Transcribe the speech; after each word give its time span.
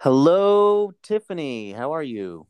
Hello, 0.00 0.92
Tiffany. 1.02 1.72
How 1.72 1.92
are 1.92 2.02
you? 2.02 2.46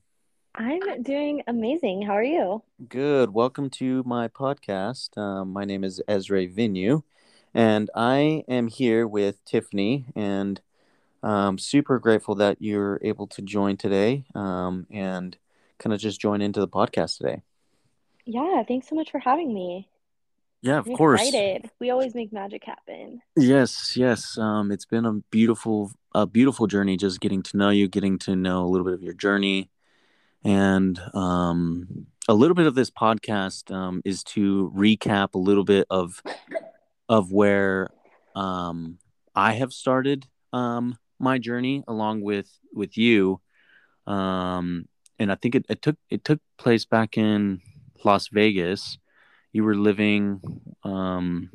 I'm 0.56 1.02
doing 1.02 1.44
amazing. 1.46 2.02
How 2.02 2.14
are 2.14 2.24
you? 2.24 2.64
Good. 2.88 3.32
Welcome 3.32 3.70
to 3.70 4.02
my 4.04 4.26
podcast. 4.26 5.16
Um, 5.16 5.52
my 5.52 5.64
name 5.64 5.84
is 5.84 6.02
Ezra 6.08 6.48
Vinu, 6.48 7.04
and 7.54 7.88
I 7.94 8.42
am 8.48 8.66
here 8.66 9.06
with 9.06 9.44
Tiffany, 9.44 10.06
and 10.16 10.60
I'm 11.22 11.56
super 11.58 12.00
grateful 12.00 12.34
that 12.34 12.60
you're 12.60 12.98
able 13.02 13.28
to 13.28 13.42
join 13.42 13.76
today 13.76 14.24
um, 14.34 14.88
and 14.90 15.38
kind 15.78 15.94
of 15.94 16.00
just 16.00 16.20
join 16.20 16.42
into 16.42 16.58
the 16.58 16.68
podcast 16.68 17.18
today. 17.18 17.42
Yeah, 18.24 18.64
thanks 18.66 18.88
so 18.88 18.96
much 18.96 19.12
for 19.12 19.20
having 19.20 19.54
me. 19.54 19.88
Yeah, 20.62 20.78
of 20.78 20.88
I'm 20.88 20.96
course. 20.96 21.20
excited. 21.20 21.70
We 21.80 21.90
always 21.90 22.14
make 22.14 22.32
magic 22.32 22.64
happen. 22.64 23.20
Yes, 23.36 23.96
yes. 23.96 24.36
Um, 24.38 24.72
it's 24.72 24.84
been 24.86 25.04
a 25.04 25.12
beautiful, 25.30 25.92
a 26.14 26.26
beautiful 26.26 26.66
journey. 26.66 26.96
Just 26.96 27.20
getting 27.20 27.42
to 27.44 27.56
know 27.56 27.70
you, 27.70 27.88
getting 27.88 28.18
to 28.20 28.34
know 28.34 28.64
a 28.64 28.68
little 28.68 28.84
bit 28.84 28.94
of 28.94 29.02
your 29.02 29.14
journey, 29.14 29.70
and 30.44 30.98
um, 31.14 32.06
a 32.28 32.34
little 32.34 32.54
bit 32.54 32.66
of 32.66 32.74
this 32.74 32.90
podcast 32.90 33.72
um, 33.72 34.02
is 34.04 34.24
to 34.24 34.72
recap 34.74 35.34
a 35.34 35.38
little 35.38 35.64
bit 35.64 35.86
of 35.90 36.22
of 37.08 37.30
where 37.30 37.90
um, 38.34 38.98
I 39.34 39.52
have 39.52 39.72
started 39.72 40.26
um, 40.52 40.98
my 41.18 41.38
journey 41.38 41.84
along 41.86 42.22
with 42.22 42.50
with 42.72 42.96
you. 42.96 43.40
Um, 44.06 44.88
and 45.18 45.32
I 45.32 45.34
think 45.36 45.54
it, 45.54 45.66
it 45.68 45.82
took 45.82 45.96
it 46.10 46.24
took 46.24 46.40
place 46.58 46.84
back 46.84 47.16
in 47.16 47.60
Las 48.04 48.28
Vegas. 48.28 48.98
You 49.56 49.64
were 49.64 49.74
living 49.74 50.42
um, 50.84 51.48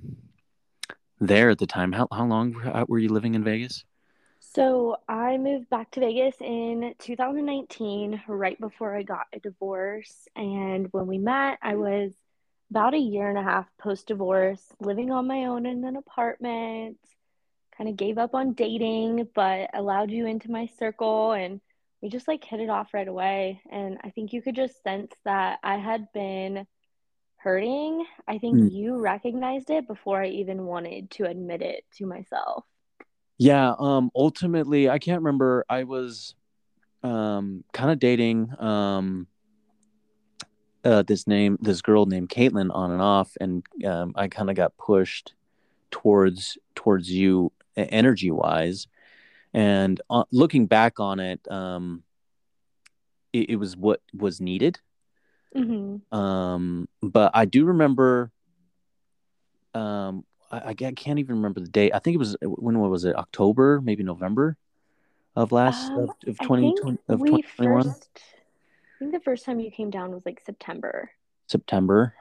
there 1.20 1.52
at 1.52 1.60
the 1.60 1.68
time. 1.68 1.92
How 1.92 2.08
how 2.12 2.26
long 2.26 2.54
were- 2.88 2.98
you 2.98 3.10
living 3.10 3.36
in 3.36 3.44
Vegas? 3.44 3.86
So, 4.40 4.98
I 5.08 5.38
moved 5.38 5.70
back 5.70 5.92
to 5.92 6.00
Vegas 6.00 6.36
in 6.42 6.96
2019, 6.98 8.24
right 8.28 8.60
before 8.60 8.98
I 8.98 9.04
got 9.04 9.28
a 9.34 9.40
divorce. 9.40 10.28
And 10.36 10.88
when 10.92 11.06
we 11.06 11.20
met, 11.20 11.60
I 11.62 11.76
was 11.76 12.12
about 12.72 12.96
a 12.96 12.98
year 12.98 13.30
and 13.30 13.38
a 13.38 13.44
half 13.44 13.68
post-divorce, 13.78 14.64
living 14.80 15.12
on 15.12 15.28
my 15.28 15.46
own 15.46 15.68
in 15.68 15.86
an 15.86 15.96
apartment. 15.96 16.98
Kind 17.78 17.88
of 17.88 17.98
gave 17.98 18.18
up 18.18 18.34
on 18.34 18.54
dating, 18.54 19.28
but 19.36 19.70
allowed 19.76 20.10
you 20.10 20.26
into 20.26 20.50
my 20.50 20.66
circle 20.80 21.34
and 21.34 21.62
we 22.02 22.10
just 22.10 22.28
like 22.28 22.44
hit 22.44 22.62
it 22.62 22.70
off 22.72 22.96
right 22.96 23.08
away. 23.08 23.62
And 23.70 24.00
I 24.04 24.10
think 24.10 24.34
you 24.34 24.42
could 24.42 24.56
just 24.56 24.82
sense 24.82 25.14
that 25.24 25.60
I 25.64 25.78
had 25.78 26.08
been 26.16 26.66
hurting. 27.44 28.06
I 28.28 28.38
think 28.38 28.56
Mm. 28.58 28.72
you 28.72 29.00
recognized 29.00 29.70
it 29.70 29.88
before 29.88 30.22
I 30.22 30.28
even 30.28 30.66
wanted 30.66 31.10
to 31.12 31.26
admit 31.26 31.62
it 31.62 31.86
to 31.98 32.06
myself. 32.06 32.66
Yeah. 33.38 33.74
Um. 33.80 34.12
Ultimately, 34.16 34.90
I 34.90 35.00
can't 35.00 35.22
remember. 35.22 35.66
I 35.70 35.84
was 35.84 36.36
um 37.04 37.64
kind 37.74 37.90
of 37.90 37.98
dating 37.98 38.54
um 38.60 39.26
uh 40.84 41.02
this 41.02 41.26
name 41.26 41.58
this 41.60 41.82
girl 41.82 42.06
named 42.06 42.30
Caitlin 42.30 42.70
on 42.74 42.92
and 42.92 43.02
off, 43.02 43.36
and 43.42 43.66
um 43.86 44.14
I 44.16 44.28
kind 44.28 44.50
of 44.50 44.56
got 44.56 44.78
pushed 44.78 45.34
towards 45.90 46.58
towards 46.76 47.12
you 47.12 47.52
energy 47.76 48.32
wise, 48.32 48.88
and 49.54 50.00
uh, 50.10 50.26
looking 50.32 50.68
back 50.68 51.00
on 51.00 51.20
it, 51.20 51.40
um, 51.52 52.04
it, 53.34 53.52
it 53.52 53.56
was 53.56 53.76
what 53.76 54.02
was 54.14 54.40
needed. 54.40 54.80
Hmm 55.56 55.98
Um, 56.16 56.88
but 57.02 57.32
I 57.34 57.46
do 57.46 57.66
remember. 57.66 58.32
Um, 59.74 60.26
I, 60.52 60.70
I 60.70 60.74
can't 60.74 61.20
even 61.20 61.38
remember 61.38 61.62
the 61.62 61.70
date. 61.70 61.92
I 61.94 62.00
think 62.00 62.16
it 62.16 62.18
was 62.18 62.36
when 62.42 62.78
was 62.80 63.06
it? 63.06 63.16
October, 63.16 63.82
maybe 63.82 64.04
November 64.04 64.58
of 65.36 65.52
last 65.52 65.92
Um, 65.92 66.04
of, 66.04 66.10
of 66.28 66.38
I 66.42 66.48
think 66.48 66.80
of 67.08 67.20
we 67.22 67.30
twenty 67.30 67.44
twenty 67.56 67.72
one 67.72 67.88
I 67.88 69.00
think 69.00 69.14
the 69.14 69.20
first 69.22 69.46
time 69.46 69.60
you 69.60 69.72
came 69.72 69.90
down 69.90 70.12
was 70.12 70.26
like 70.26 70.42
September, 70.46 71.10
September. 71.48 72.14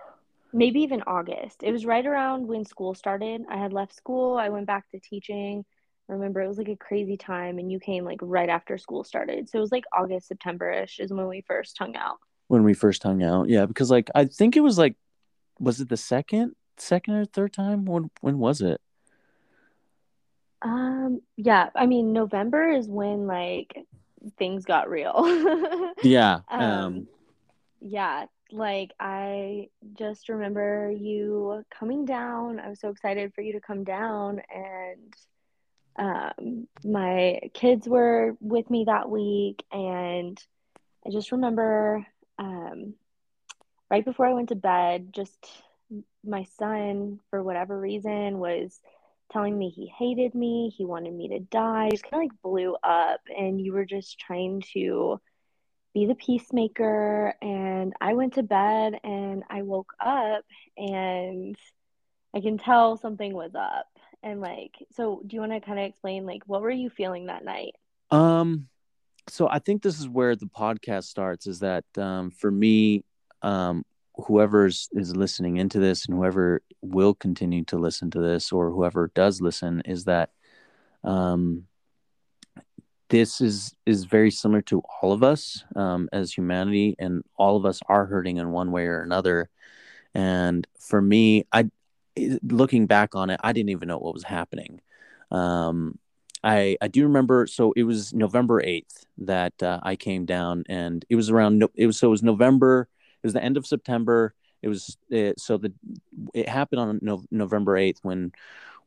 maybe 0.52 0.80
even 0.80 1.02
August. 1.02 1.62
It 1.62 1.72
was 1.72 1.84
right 1.84 2.06
around 2.06 2.46
when 2.46 2.64
school 2.64 2.94
started. 2.94 3.42
I 3.50 3.58
had 3.58 3.72
left 3.72 3.94
school, 3.94 4.36
I 4.36 4.48
went 4.48 4.66
back 4.66 4.88
to 4.90 5.00
teaching. 5.00 5.64
I 6.08 6.12
remember 6.14 6.40
it 6.40 6.48
was 6.48 6.58
like 6.58 6.68
a 6.68 6.76
crazy 6.76 7.16
time, 7.16 7.58
and 7.58 7.70
you 7.70 7.78
came 7.78 8.04
like 8.04 8.18
right 8.22 8.48
after 8.48 8.78
school 8.78 9.04
started. 9.04 9.48
So 9.48 9.58
it 9.58 9.60
was 9.60 9.72
like 9.72 9.84
August, 9.92 10.28
September-ish 10.28 10.98
is 11.00 11.12
when 11.12 11.28
we 11.28 11.42
first 11.46 11.76
hung 11.78 11.94
out. 11.96 12.18
When 12.50 12.64
we 12.64 12.74
first 12.74 13.04
hung 13.04 13.22
out. 13.22 13.48
Yeah, 13.48 13.64
because 13.64 13.92
like 13.92 14.10
I 14.12 14.24
think 14.24 14.56
it 14.56 14.60
was 14.60 14.76
like 14.76 14.96
was 15.60 15.80
it 15.80 15.88
the 15.88 15.96
second 15.96 16.56
second 16.78 17.14
or 17.14 17.24
third 17.24 17.52
time? 17.52 17.84
When 17.84 18.10
when 18.22 18.38
was 18.38 18.60
it? 18.60 18.80
Um, 20.60 21.20
yeah, 21.36 21.70
I 21.76 21.86
mean, 21.86 22.12
November 22.12 22.68
is 22.68 22.88
when 22.88 23.28
like 23.28 23.86
things 24.36 24.64
got 24.64 24.90
real. 24.90 25.14
Yeah. 26.02 26.40
Um, 26.50 26.60
Um 26.60 27.08
yeah, 27.80 28.24
like 28.50 28.90
I 28.98 29.68
just 29.96 30.28
remember 30.28 30.90
you 30.90 31.64
coming 31.70 32.04
down. 32.04 32.58
I 32.58 32.68
was 32.68 32.80
so 32.80 32.88
excited 32.88 33.32
for 33.32 33.42
you 33.42 33.52
to 33.52 33.60
come 33.60 33.84
down, 33.84 34.42
and 34.52 35.14
um, 35.96 36.66
my 36.84 37.38
kids 37.54 37.88
were 37.88 38.36
with 38.40 38.68
me 38.70 38.84
that 38.86 39.08
week, 39.08 39.64
and 39.70 40.36
I 41.06 41.10
just 41.10 41.30
remember 41.30 42.04
um, 42.40 42.94
right 43.90 44.04
before 44.04 44.26
I 44.26 44.34
went 44.34 44.48
to 44.48 44.56
bed, 44.56 45.12
just 45.12 45.46
my 46.24 46.44
son, 46.58 47.20
for 47.30 47.42
whatever 47.42 47.78
reason, 47.78 48.38
was 48.38 48.80
telling 49.32 49.56
me 49.58 49.70
he 49.70 49.86
hated 49.86 50.34
me, 50.34 50.72
he 50.76 50.84
wanted 50.84 51.14
me 51.14 51.28
to 51.28 51.40
die, 51.40 51.90
just 51.90 52.04
kind 52.04 52.24
of 52.24 52.30
like 52.30 52.42
blew 52.42 52.76
up, 52.82 53.20
and 53.36 53.60
you 53.60 53.72
were 53.72 53.84
just 53.84 54.18
trying 54.18 54.62
to 54.72 55.20
be 55.94 56.06
the 56.06 56.14
peacemaker. 56.14 57.34
And 57.42 57.94
I 58.00 58.14
went 58.14 58.34
to 58.34 58.42
bed 58.42 58.98
and 59.04 59.44
I 59.50 59.62
woke 59.62 59.92
up 60.00 60.44
and 60.76 61.56
I 62.34 62.40
can 62.40 62.58
tell 62.58 62.96
something 62.96 63.34
was 63.34 63.54
up. 63.54 63.88
And 64.22 64.40
like, 64.40 64.74
so 64.92 65.22
do 65.26 65.34
you 65.34 65.40
want 65.40 65.52
to 65.52 65.60
kind 65.60 65.78
of 65.78 65.86
explain, 65.86 66.26
like, 66.26 66.42
what 66.46 66.62
were 66.62 66.70
you 66.70 66.90
feeling 66.90 67.26
that 67.26 67.44
night? 67.44 67.74
um 68.10 68.68
so 69.30 69.48
I 69.48 69.58
think 69.58 69.82
this 69.82 69.98
is 70.00 70.08
where 70.08 70.36
the 70.36 70.46
podcast 70.46 71.04
starts 71.04 71.46
is 71.46 71.60
that 71.60 71.84
um 71.96 72.30
for 72.30 72.50
me 72.50 73.04
um 73.42 73.84
is 74.92 75.16
listening 75.16 75.56
into 75.56 75.78
this 75.78 76.06
and 76.06 76.16
whoever 76.16 76.62
will 76.82 77.14
continue 77.14 77.64
to 77.64 77.78
listen 77.78 78.10
to 78.10 78.20
this 78.20 78.52
or 78.52 78.70
whoever 78.70 79.10
does 79.14 79.40
listen 79.40 79.80
is 79.86 80.04
that 80.04 80.30
um 81.04 81.64
this 83.10 83.40
is 83.40 83.74
is 83.86 84.04
very 84.04 84.30
similar 84.30 84.62
to 84.62 84.82
all 85.02 85.12
of 85.12 85.22
us 85.22 85.64
um, 85.76 86.08
as 86.12 86.32
humanity 86.32 86.94
and 86.98 87.22
all 87.36 87.56
of 87.56 87.66
us 87.66 87.80
are 87.88 88.06
hurting 88.06 88.38
in 88.38 88.52
one 88.52 88.70
way 88.72 88.86
or 88.86 89.02
another. 89.02 89.50
And 90.14 90.66
for 90.78 91.00
me 91.00 91.44
i 91.52 91.70
looking 92.42 92.86
back 92.86 93.14
on 93.14 93.30
it 93.30 93.38
i 93.44 93.52
didn't 93.52 93.70
even 93.70 93.88
know 93.88 93.98
what 93.98 94.14
was 94.14 94.24
happening. 94.24 94.80
Um, 95.30 95.98
i 96.42 96.76
i 96.80 96.88
do 96.88 97.04
remember 97.04 97.46
so 97.46 97.72
it 97.72 97.84
was 97.84 98.12
november 98.12 98.62
8th 98.62 99.04
that 99.18 99.62
uh, 99.62 99.80
i 99.82 99.96
came 99.96 100.24
down 100.24 100.64
and 100.68 101.04
it 101.08 101.16
was 101.16 101.30
around 101.30 101.64
it 101.74 101.86
was 101.86 101.98
so 101.98 102.08
it 102.08 102.10
was 102.10 102.22
november 102.22 102.88
it 103.22 103.26
was 103.26 103.34
the 103.34 103.44
end 103.44 103.56
of 103.56 103.66
september. 103.66 104.34
It 104.62 104.68
was 104.68 104.98
it, 105.08 105.40
so 105.40 105.56
the 105.56 105.72
it 106.34 106.46
happened 106.46 106.80
on 106.80 106.98
no, 107.02 107.24
november 107.30 107.78
8th 107.78 107.98
when 108.02 108.32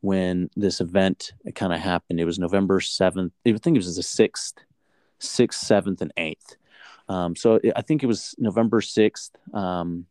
when 0.01 0.49
this 0.55 0.81
event 0.81 1.31
kind 1.55 1.73
of 1.73 1.79
happened. 1.79 2.19
It 2.19 2.25
was 2.25 2.37
november 2.37 2.79
7th 2.79 3.31
i 3.45 3.51
think 3.53 3.75
it 3.75 3.83
was 3.85 3.95
the 3.95 4.03
6th 4.03 4.53
6th 5.19 5.63
7th 5.63 6.01
and 6.01 6.13
8th 6.15 6.57
um, 7.09 7.35
so 7.35 7.59
i 7.75 7.81
think 7.81 8.03
it 8.03 8.07
was 8.07 8.35
november 8.37 8.81
6th 8.81 9.31
um, 9.53 10.05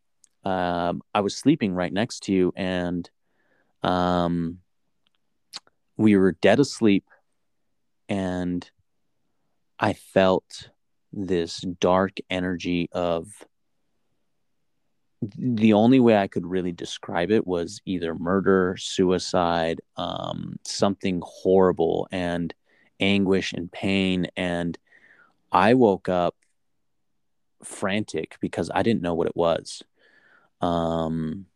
um, 0.44 1.02
I 1.14 1.20
was 1.20 1.36
sleeping 1.36 1.74
right 1.74 1.92
next 1.92 2.24
to 2.24 2.32
you, 2.32 2.52
and 2.56 3.08
um, 3.82 4.58
we 5.96 6.16
were 6.16 6.32
dead 6.32 6.60
asleep, 6.60 7.04
and 8.12 8.70
I 9.78 9.94
felt 9.94 10.68
this 11.14 11.62
dark 11.80 12.18
energy 12.28 12.90
of 12.92 13.26
the 15.38 15.72
only 15.72 15.98
way 15.98 16.18
I 16.18 16.26
could 16.26 16.44
really 16.44 16.72
describe 16.72 17.30
it 17.30 17.46
was 17.46 17.80
either 17.86 18.14
murder, 18.14 18.76
suicide, 18.78 19.80
um, 19.96 20.58
something 20.66 21.22
horrible, 21.24 22.06
and 22.12 22.52
anguish 23.00 23.54
and 23.54 23.72
pain. 23.72 24.26
And 24.36 24.76
I 25.50 25.72
woke 25.72 26.10
up 26.10 26.36
frantic 27.64 28.36
because 28.42 28.70
I 28.74 28.82
didn't 28.82 29.00
know 29.00 29.14
what 29.14 29.28
it 29.28 29.36
was. 29.36 29.82
Um, 30.60 31.46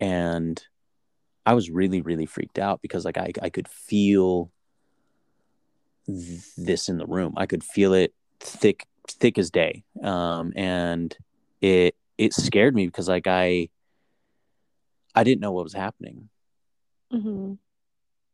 and 0.00 0.60
I 1.46 1.54
was 1.54 1.70
really, 1.70 2.00
really 2.00 2.26
freaked 2.26 2.58
out 2.58 2.82
because 2.82 3.04
like 3.04 3.16
I, 3.16 3.30
I 3.40 3.50
could 3.50 3.68
feel 3.68 4.50
this 6.08 6.88
in 6.88 6.98
the 6.98 7.06
room. 7.06 7.34
I 7.36 7.46
could 7.46 7.62
feel 7.62 7.92
it 7.92 8.14
thick, 8.40 8.86
thick 9.06 9.38
as 9.38 9.50
day. 9.50 9.84
Um, 10.02 10.52
and 10.56 11.16
it 11.60 11.96
it 12.16 12.32
scared 12.34 12.74
me 12.74 12.86
because 12.86 13.08
like 13.08 13.26
I 13.26 13.68
I 15.14 15.24
didn't 15.24 15.40
know 15.40 15.52
what 15.52 15.64
was 15.64 15.74
happening. 15.74 16.28
hmm 17.10 17.54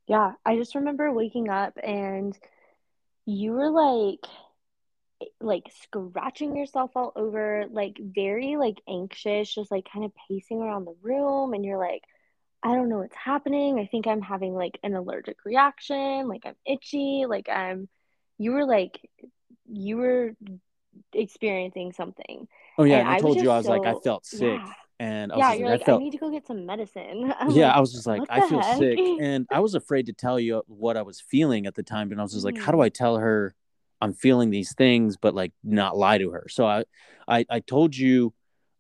Yeah, 0.07 0.33
I 0.45 0.57
just 0.57 0.75
remember 0.75 1.13
waking 1.13 1.49
up 1.49 1.75
and 1.83 2.37
you 3.27 3.53
were 3.53 3.71
like 3.71 4.27
like 5.41 5.65
scratching 5.83 6.57
yourself 6.57 6.91
all 6.95 7.13
over, 7.17 7.65
like 7.71 7.99
very 7.99 8.57
like 8.57 8.81
anxious, 8.89 9.55
just 9.55 9.71
like 9.71 9.89
kind 9.91 10.05
of 10.05 10.13
pacing 10.29 10.61
around 10.61 10.85
the 10.85 10.97
room 11.03 11.55
and 11.55 11.65
you're 11.65 11.79
like 11.79 12.03
I 12.65 12.75
don't 12.75 12.89
know 12.89 12.99
what's 12.99 13.17
happening. 13.17 13.79
I 13.79 13.87
think 13.87 14.07
I'm 14.07 14.23
having 14.23 14.55
like 14.55 14.79
an 14.83 14.95
allergic 14.95 15.45
reaction, 15.45 16.27
like 16.29 16.43
I'm 16.47 16.57
itchy, 16.67 17.27
like 17.29 17.49
I'm 17.51 17.89
you 18.39 18.53
were 18.53 18.65
like 18.65 18.99
you 19.71 19.99
were 19.99 20.33
experiencing 21.13 21.93
something. 21.93 22.49
Oh 22.79 22.85
yeah, 22.85 23.01
and, 23.01 23.09
I, 23.09 23.17
I 23.17 23.19
told 23.19 23.41
you 23.41 23.51
I 23.51 23.59
was 23.59 23.67
so, 23.67 23.73
like 23.73 23.87
I 23.87 24.01
felt 24.01 24.25
sick. 24.25 24.61
Yeah. 24.65 24.73
And 25.01 25.33
I 25.33 25.37
yeah, 25.37 25.53
you're 25.55 25.69
like, 25.69 25.81
like 25.81 25.83
I, 25.83 25.87
felt... 25.87 26.01
I, 26.01 26.05
need 26.05 26.13
to 26.13 26.19
go 26.19 26.31
get 26.31 26.47
some 26.47 26.65
medicine. 26.65 27.35
I'm 27.39 27.51
yeah, 27.51 27.67
like, 27.67 27.77
I 27.77 27.81
was 27.81 27.93
just 27.93 28.07
like, 28.07 28.23
I 28.31 28.49
feel 28.49 28.63
heck? 28.63 28.79
sick, 28.79 28.99
and 29.21 29.47
I 29.51 29.61
was 29.61 29.75
afraid 29.75 30.07
to 30.07 30.13
tell 30.13 30.41
you 30.41 30.63
what 30.67 30.97
I 30.97 31.03
was 31.03 31.21
feeling 31.21 31.67
at 31.67 31.75
the 31.75 31.83
time. 31.83 32.13
And 32.13 32.21
I 32.21 32.23
was 32.23 32.33
just 32.33 32.45
like, 32.45 32.55
mm. 32.55 32.61
how 32.61 32.73
do 32.73 32.77
mm-hmm. 32.77 32.85
I 32.85 32.89
tell 32.91 33.19
her 33.19 33.55
I'm 34.01 34.15
feeling 34.15 34.51
these 34.51 34.73
things, 34.75 35.17
but 35.17 35.35
like 35.35 35.53
not 35.63 35.97
lie 35.97 36.19
to 36.19 36.31
her? 36.31 36.47
So 36.49 36.65
I, 36.65 36.85
I, 37.29 37.45
I 37.51 37.61
told 37.61 37.97
you 37.97 38.33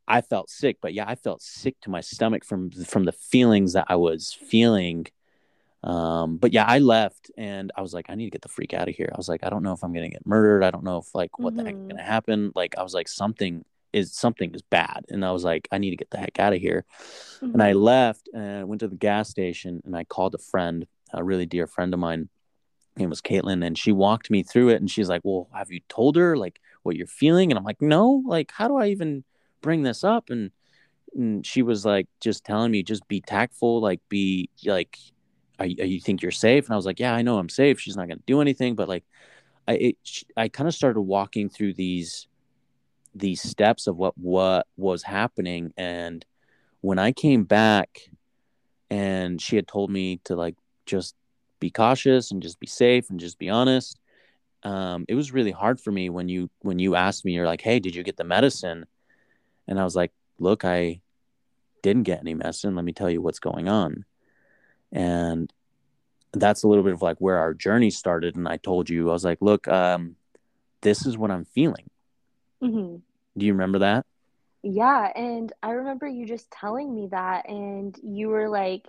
I 0.06 0.20
felt 0.20 0.50
sick, 0.50 0.78
but 0.80 0.94
yeah, 0.94 1.04
I 1.06 1.14
felt 1.14 1.42
sick 1.42 1.80
to 1.82 1.90
my 1.90 2.00
stomach 2.00 2.44
from 2.44 2.70
from 2.70 3.04
the 3.04 3.12
feelings 3.12 3.72
that 3.72 3.86
I 3.88 3.96
was 3.96 4.32
feeling. 4.32 5.06
Um, 5.82 6.38
but 6.38 6.52
yeah, 6.52 6.64
I 6.66 6.78
left 6.78 7.30
and 7.36 7.70
I 7.76 7.82
was 7.82 7.92
like, 7.92 8.06
I 8.08 8.14
need 8.14 8.24
to 8.24 8.30
get 8.30 8.40
the 8.40 8.48
freak 8.48 8.72
out 8.72 8.88
of 8.88 8.94
here. 8.94 9.10
I 9.12 9.18
was 9.18 9.28
like, 9.28 9.44
I 9.44 9.50
don't 9.50 9.62
know 9.62 9.72
if 9.72 9.84
I'm 9.84 9.92
gonna 9.92 10.08
get 10.08 10.26
murdered. 10.26 10.64
I 10.64 10.70
don't 10.70 10.84
know 10.84 10.98
if 10.98 11.14
like 11.14 11.38
what 11.38 11.54
mm-hmm. 11.54 11.58
the 11.58 11.64
heck 11.64 11.74
is 11.74 11.78
mm-hmm. 11.78 11.88
gonna 11.88 12.02
happen. 12.02 12.52
Like 12.54 12.76
I 12.78 12.82
was 12.82 12.94
like, 12.94 13.08
something 13.08 13.64
is 13.92 14.12
something 14.12 14.54
is 14.54 14.62
bad, 14.62 15.04
and 15.08 15.24
I 15.24 15.32
was 15.32 15.44
like, 15.44 15.68
I 15.70 15.78
need 15.78 15.90
to 15.90 15.96
get 15.96 16.10
the 16.10 16.18
heck 16.18 16.38
out 16.38 16.52
of 16.52 16.60
here. 16.60 16.84
Mm-hmm. 17.36 17.52
And 17.54 17.62
I 17.62 17.70
mm-hmm. 17.70 17.80
left 17.80 18.28
and 18.34 18.60
I 18.60 18.64
went 18.64 18.80
to 18.80 18.88
the 18.88 18.96
gas 18.96 19.28
station 19.30 19.82
and 19.84 19.96
I 19.96 20.04
called 20.04 20.34
a 20.34 20.38
friend, 20.38 20.86
a 21.12 21.22
really 21.22 21.46
dear 21.46 21.66
friend 21.66 21.94
of 21.94 22.00
mine. 22.00 22.28
Name 22.96 23.10
was 23.10 23.20
Caitlin, 23.20 23.66
and 23.66 23.76
she 23.76 23.90
walked 23.92 24.30
me 24.30 24.42
through 24.42 24.68
it. 24.68 24.80
And 24.80 24.90
she's 24.90 25.08
like, 25.08 25.22
Well, 25.24 25.48
have 25.52 25.70
you 25.70 25.80
told 25.88 26.16
her 26.16 26.36
like 26.36 26.60
what 26.82 26.96
you're 26.96 27.06
feeling? 27.06 27.50
And 27.50 27.58
I'm 27.58 27.64
like, 27.64 27.82
No, 27.82 28.22
like, 28.26 28.52
how 28.52 28.68
do 28.68 28.76
I 28.76 28.88
even 28.88 29.24
bring 29.64 29.82
this 29.82 30.04
up 30.04 30.28
and 30.28 30.50
and 31.16 31.46
she 31.46 31.62
was 31.62 31.86
like 31.86 32.06
just 32.20 32.44
telling 32.44 32.70
me 32.70 32.82
just 32.82 33.06
be 33.08 33.20
tactful 33.20 33.80
like 33.80 34.00
be 34.10 34.50
like 34.66 34.98
are, 35.58 35.66
you 35.66 36.00
think 36.00 36.20
you're 36.20 36.32
safe? 36.32 36.66
And 36.66 36.74
i 36.74 36.76
was 36.76 36.84
like 36.84 37.00
yeah 37.00 37.14
i 37.14 37.22
know 37.22 37.38
i'm 37.38 37.48
safe. 37.48 37.80
She's 37.80 37.96
not 37.96 38.08
going 38.08 38.18
to 38.18 38.24
do 38.26 38.40
anything. 38.42 38.74
But 38.74 38.88
like 38.88 39.04
i 39.66 39.72
it, 39.72 39.96
i 40.36 40.48
kind 40.48 40.68
of 40.68 40.74
started 40.74 41.00
walking 41.00 41.48
through 41.48 41.74
these 41.74 42.28
these 43.14 43.40
steps 43.40 43.86
of 43.86 43.96
what 43.96 44.14
what 44.18 44.66
was 44.76 45.02
happening. 45.02 45.72
And 45.78 46.24
when 46.82 46.98
i 46.98 47.12
came 47.12 47.44
back 47.44 48.00
and 48.90 49.40
she 49.40 49.56
had 49.56 49.66
told 49.66 49.90
me 49.90 50.20
to 50.24 50.36
like 50.36 50.56
just 50.84 51.14
be 51.60 51.70
cautious 51.70 52.30
and 52.30 52.42
just 52.42 52.60
be 52.60 52.66
safe 52.66 53.08
and 53.08 53.18
just 53.18 53.38
be 53.38 53.48
honest 53.48 53.98
um, 54.64 55.04
it 55.08 55.14
was 55.14 55.32
really 55.32 55.50
hard 55.50 55.78
for 55.80 55.92
me 55.92 56.08
when 56.08 56.28
you 56.28 56.50
when 56.60 56.78
you 56.78 56.94
asked 56.94 57.24
me 57.24 57.32
you're 57.32 57.46
like 57.46 57.62
hey 57.62 57.78
did 57.78 57.94
you 57.94 58.02
get 58.02 58.16
the 58.16 58.24
medicine 58.24 58.84
and 59.66 59.80
I 59.80 59.84
was 59.84 59.96
like, 59.96 60.12
look, 60.38 60.64
I 60.64 61.00
didn't 61.82 62.04
get 62.04 62.20
any 62.20 62.34
medicine. 62.34 62.74
Let 62.74 62.84
me 62.84 62.92
tell 62.92 63.10
you 63.10 63.20
what's 63.20 63.38
going 63.38 63.68
on. 63.68 64.04
And 64.92 65.52
that's 66.32 66.62
a 66.62 66.68
little 66.68 66.84
bit 66.84 66.94
of 66.94 67.02
like 67.02 67.18
where 67.18 67.38
our 67.38 67.54
journey 67.54 67.90
started. 67.90 68.36
And 68.36 68.48
I 68.48 68.56
told 68.56 68.88
you, 68.88 69.10
I 69.10 69.12
was 69.12 69.24
like, 69.24 69.38
look, 69.40 69.68
um, 69.68 70.16
this 70.80 71.06
is 71.06 71.16
what 71.16 71.30
I'm 71.30 71.44
feeling. 71.44 71.88
Mm-hmm. 72.62 72.96
Do 73.36 73.46
you 73.46 73.52
remember 73.52 73.80
that? 73.80 74.06
Yeah. 74.62 75.12
And 75.14 75.52
I 75.62 75.72
remember 75.72 76.06
you 76.06 76.26
just 76.26 76.50
telling 76.50 76.94
me 76.94 77.08
that, 77.10 77.48
and 77.48 77.94
you 78.02 78.28
were 78.28 78.48
like 78.48 78.86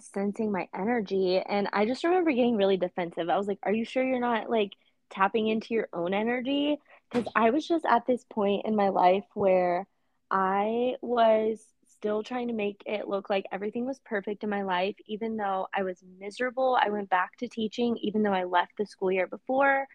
sensing 0.00 0.50
my 0.50 0.68
energy. 0.74 1.38
And 1.38 1.68
I 1.72 1.86
just 1.86 2.02
remember 2.02 2.32
getting 2.32 2.56
really 2.56 2.76
defensive. 2.76 3.28
I 3.28 3.36
was 3.36 3.46
like, 3.46 3.58
are 3.62 3.72
you 3.72 3.84
sure 3.84 4.02
you're 4.02 4.18
not 4.18 4.50
like 4.50 4.72
tapping 5.10 5.46
into 5.46 5.74
your 5.74 5.88
own 5.92 6.14
energy? 6.14 6.78
Because 7.10 7.30
I 7.36 7.50
was 7.50 7.68
just 7.68 7.84
at 7.84 8.06
this 8.06 8.24
point 8.28 8.66
in 8.66 8.74
my 8.74 8.88
life 8.88 9.24
where 9.34 9.86
I 10.34 10.96
was 11.00 11.64
still 11.86 12.24
trying 12.24 12.48
to 12.48 12.54
make 12.54 12.82
it 12.86 13.08
look 13.08 13.30
like 13.30 13.46
everything 13.52 13.86
was 13.86 14.00
perfect 14.04 14.44
in 14.44 14.50
my 14.50 14.62
life, 14.64 14.96
even 15.06 15.36
though 15.36 15.68
I 15.74 15.84
was 15.84 16.02
miserable. 16.18 16.76
I 16.82 16.90
went 16.90 17.08
back 17.08 17.36
to 17.38 17.48
teaching, 17.48 17.96
even 17.98 18.22
though 18.24 18.32
I 18.34 18.44
left 18.44 18.72
the 18.78 18.86
school 18.86 19.12
year 19.12 19.28
before. 19.28 19.86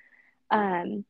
Um, 0.49 1.05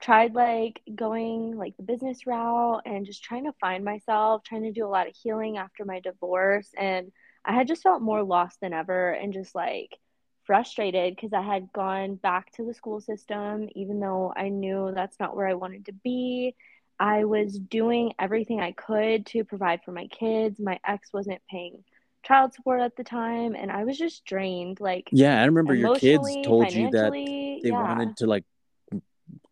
tried 0.00 0.34
like 0.34 0.80
going 0.94 1.56
like 1.56 1.76
the 1.76 1.82
business 1.82 2.26
route 2.26 2.82
and 2.86 3.06
just 3.06 3.24
trying 3.24 3.44
to 3.44 3.52
find 3.60 3.84
myself, 3.84 4.44
trying 4.44 4.62
to 4.64 4.72
do 4.72 4.86
a 4.86 4.88
lot 4.88 5.08
of 5.08 5.16
healing 5.16 5.58
after 5.58 5.84
my 5.84 6.00
divorce. 6.00 6.70
And 6.78 7.12
I 7.44 7.54
had 7.54 7.68
just 7.68 7.82
felt 7.82 8.02
more 8.02 8.22
lost 8.22 8.60
than 8.60 8.72
ever 8.72 9.12
and 9.12 9.32
just 9.32 9.54
like 9.54 9.98
frustrated 10.44 11.16
because 11.16 11.32
I 11.32 11.42
had 11.42 11.72
gone 11.72 12.16
back 12.16 12.52
to 12.52 12.64
the 12.64 12.74
school 12.74 13.00
system, 13.00 13.68
even 13.74 14.00
though 14.00 14.32
I 14.36 14.50
knew 14.50 14.92
that's 14.94 15.18
not 15.18 15.36
where 15.36 15.48
I 15.48 15.54
wanted 15.54 15.86
to 15.86 15.92
be. 15.92 16.54
I 16.98 17.24
was 17.24 17.58
doing 17.58 18.12
everything 18.18 18.60
I 18.60 18.72
could 18.72 19.26
to 19.26 19.44
provide 19.44 19.82
for 19.84 19.92
my 19.92 20.06
kids. 20.06 20.60
My 20.60 20.78
ex 20.86 21.12
wasn't 21.12 21.40
paying 21.50 21.84
child 22.24 22.54
support 22.54 22.80
at 22.80 22.96
the 22.96 23.04
time 23.04 23.54
and 23.54 23.70
I 23.70 23.84
was 23.84 23.98
just 23.98 24.24
drained 24.24 24.80
like 24.80 25.08
Yeah, 25.12 25.40
I 25.40 25.44
remember 25.44 25.74
your 25.74 25.94
kids 25.96 26.26
told 26.42 26.72
you 26.72 26.90
that 26.90 27.12
they 27.12 27.60
yeah. 27.62 27.70
wanted 27.72 28.16
to 28.18 28.26
like 28.26 28.44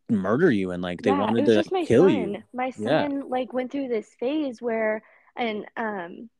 murder 0.09 0.51
you 0.51 0.71
and 0.71 0.83
like 0.83 1.03
they 1.03 1.11
yeah, 1.11 1.19
wanted 1.19 1.47
to 1.47 1.85
kill 1.85 2.09
son. 2.09 2.35
you. 2.35 2.43
My 2.55 2.71
son 2.71 3.11
yeah. 3.13 3.23
like 3.27 3.53
went 3.53 3.73
through 3.73 3.89
this 3.89 4.09
phase 4.19 4.61
where 4.63 5.03
and 5.37 5.67
um 5.77 6.31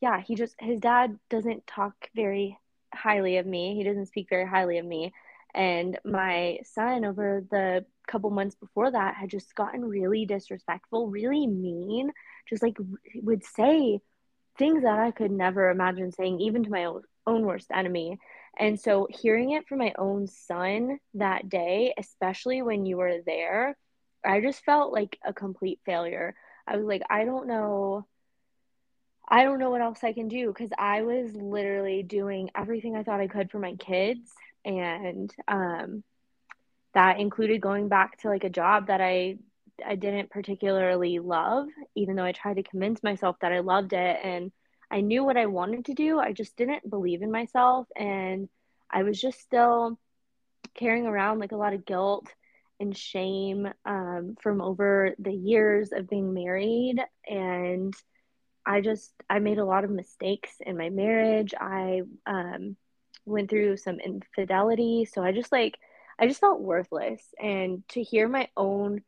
yeah, 0.00 0.20
he 0.20 0.34
just 0.34 0.54
his 0.60 0.80
dad 0.80 1.18
doesn't 1.30 1.66
talk 1.66 1.94
very 2.14 2.58
highly 2.94 3.38
of 3.38 3.46
me. 3.46 3.74
He 3.74 3.84
doesn't 3.84 4.06
speak 4.06 4.28
very 4.28 4.46
highly 4.46 4.78
of 4.78 4.84
me. 4.84 5.12
And 5.54 5.98
my 6.04 6.58
son, 6.64 7.04
over 7.04 7.44
the 7.50 7.86
couple 8.06 8.30
months 8.30 8.54
before 8.54 8.90
that, 8.90 9.14
had 9.14 9.30
just 9.30 9.54
gotten 9.54 9.84
really 9.84 10.26
disrespectful, 10.26 11.08
really 11.08 11.46
mean, 11.46 12.10
just 12.48 12.62
like 12.62 12.76
would 13.22 13.44
say 13.44 14.00
things 14.58 14.82
that 14.82 14.98
I 14.98 15.10
could 15.10 15.30
never 15.30 15.70
imagine 15.70 16.12
saying, 16.12 16.40
even 16.40 16.64
to 16.64 16.70
my 16.70 16.84
own, 17.26 17.46
worst 17.46 17.70
enemy. 17.72 18.18
And 18.58 18.78
so 18.78 19.08
hearing 19.10 19.52
it 19.52 19.66
from 19.66 19.78
my 19.78 19.92
own 19.98 20.26
son 20.26 20.98
that 21.14 21.48
day, 21.48 21.94
especially 21.98 22.62
when 22.62 22.86
you 22.86 22.98
were 22.98 23.18
there, 23.26 23.76
I 24.24 24.40
just 24.40 24.64
felt 24.64 24.92
like 24.92 25.18
a 25.24 25.32
complete 25.32 25.80
failure. 25.84 26.34
I 26.66 26.76
was 26.76 26.86
like, 26.86 27.02
I 27.10 27.24
don't 27.24 27.46
know. 27.46 28.06
I 29.28 29.44
don't 29.44 29.58
know 29.58 29.70
what 29.70 29.80
else 29.80 30.04
I 30.04 30.12
can 30.12 30.28
do 30.28 30.48
because 30.48 30.70
I 30.78 31.02
was 31.02 31.34
literally 31.34 32.02
doing 32.02 32.50
everything 32.54 32.94
I 32.94 33.02
thought 33.02 33.20
I 33.20 33.26
could 33.26 33.50
for 33.50 33.58
my 33.58 33.74
kids 33.74 34.30
and 34.64 35.34
um, 35.48 36.04
that 36.94 37.18
included 37.20 37.60
going 37.60 37.88
back 37.88 38.18
to 38.18 38.28
like 38.28 38.44
a 38.44 38.50
job 38.50 38.88
that 38.88 39.00
I 39.00 39.36
I 39.84 39.96
didn't 39.96 40.30
particularly 40.30 41.18
love, 41.18 41.66
even 41.96 42.14
though 42.16 42.24
I 42.24 42.32
tried 42.32 42.56
to 42.56 42.62
convince 42.62 43.02
myself 43.02 43.36
that 43.40 43.52
I 43.52 43.60
loved 43.60 43.92
it 43.92 44.18
and 44.22 44.52
I 44.90 45.00
knew 45.00 45.24
what 45.24 45.36
I 45.36 45.46
wanted 45.46 45.86
to 45.86 45.94
do. 45.94 46.18
I 46.20 46.32
just 46.32 46.56
didn't 46.56 46.88
believe 46.88 47.22
in 47.22 47.32
myself 47.32 47.88
and 47.96 48.48
I 48.90 49.02
was 49.02 49.20
just 49.20 49.40
still 49.40 49.98
carrying 50.74 51.06
around 51.06 51.40
like 51.40 51.52
a 51.52 51.56
lot 51.56 51.74
of 51.74 51.84
guilt 51.84 52.26
and 52.78 52.96
shame 52.96 53.68
um, 53.84 54.36
from 54.40 54.60
over 54.60 55.14
the 55.18 55.32
years 55.32 55.90
of 55.92 56.08
being 56.08 56.32
married 56.34 57.00
and 57.28 57.94
I 58.66 58.80
just 58.80 59.12
I 59.28 59.38
made 59.40 59.58
a 59.58 59.64
lot 59.64 59.84
of 59.84 59.90
mistakes 59.90 60.50
in 60.60 60.76
my 60.76 60.90
marriage. 60.90 61.54
I 61.58 62.02
um, 62.26 62.76
went 63.26 63.50
through 63.50 63.76
some 63.76 64.00
infidelity. 64.00 65.06
So 65.12 65.22
I 65.22 65.32
just 65.32 65.52
like, 65.52 65.78
I 66.18 66.26
just 66.26 66.40
felt 66.40 66.60
worthless. 66.60 67.22
And 67.42 67.82
to 67.90 68.02
hear 68.02 68.28
my 68.28 68.48
own 68.56 69.02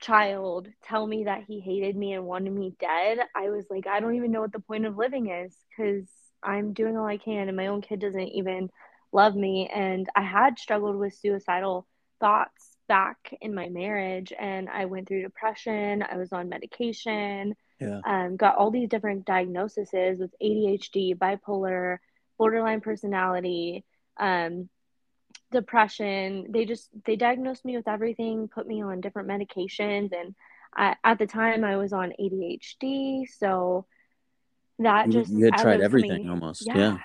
child 0.00 0.68
tell 0.82 1.06
me 1.06 1.24
that 1.24 1.44
he 1.46 1.60
hated 1.60 1.96
me 1.96 2.12
and 2.12 2.24
wanted 2.24 2.52
me 2.52 2.74
dead, 2.78 3.18
I 3.34 3.50
was 3.50 3.64
like, 3.70 3.86
I 3.86 4.00
don't 4.00 4.16
even 4.16 4.30
know 4.30 4.40
what 4.40 4.52
the 4.52 4.60
point 4.60 4.86
of 4.86 4.96
living 4.96 5.30
is 5.30 5.56
because 5.70 6.06
I'm 6.42 6.72
doing 6.72 6.96
all 6.96 7.06
I 7.06 7.16
can 7.16 7.48
and 7.48 7.56
my 7.56 7.68
own 7.68 7.80
kid 7.80 8.00
doesn't 8.00 8.20
even 8.20 8.70
love 9.12 9.34
me. 9.34 9.70
And 9.72 10.08
I 10.14 10.22
had 10.22 10.58
struggled 10.58 10.96
with 10.96 11.14
suicidal 11.14 11.86
thoughts 12.20 12.76
back 12.86 13.34
in 13.40 13.54
my 13.54 13.68
marriage 13.68 14.32
and 14.38 14.68
I 14.68 14.84
went 14.84 15.08
through 15.08 15.22
depression. 15.22 16.02
I 16.02 16.16
was 16.16 16.32
on 16.32 16.48
medication. 16.48 17.54
Yeah. 17.80 18.00
Um, 18.06 18.36
got 18.36 18.56
all 18.56 18.70
these 18.70 18.88
different 18.88 19.24
diagnoses 19.24 19.90
with 19.92 20.34
ADHD, 20.42 21.16
bipolar, 21.16 21.98
borderline 22.38 22.80
personality, 22.80 23.84
um, 24.18 24.68
depression. 25.54 26.46
They 26.50 26.64
just 26.64 26.90
they 27.06 27.16
diagnosed 27.16 27.64
me 27.64 27.76
with 27.76 27.88
everything, 27.88 28.48
put 28.48 28.66
me 28.66 28.82
on 28.82 29.00
different 29.00 29.28
medications, 29.28 30.12
and 30.12 30.34
I, 30.76 30.96
at 31.02 31.18
the 31.18 31.26
time 31.26 31.64
I 31.64 31.76
was 31.76 31.92
on 31.92 32.12
ADHD, 32.20 33.26
so 33.38 33.86
that 34.78 35.08
just 35.08 35.30
you 35.30 35.46
had 35.46 35.58
tried 35.58 35.80
everything 35.80 36.10
coming, 36.10 36.30
almost, 36.30 36.66
yeah. 36.66 36.76
yeah. 36.76 36.98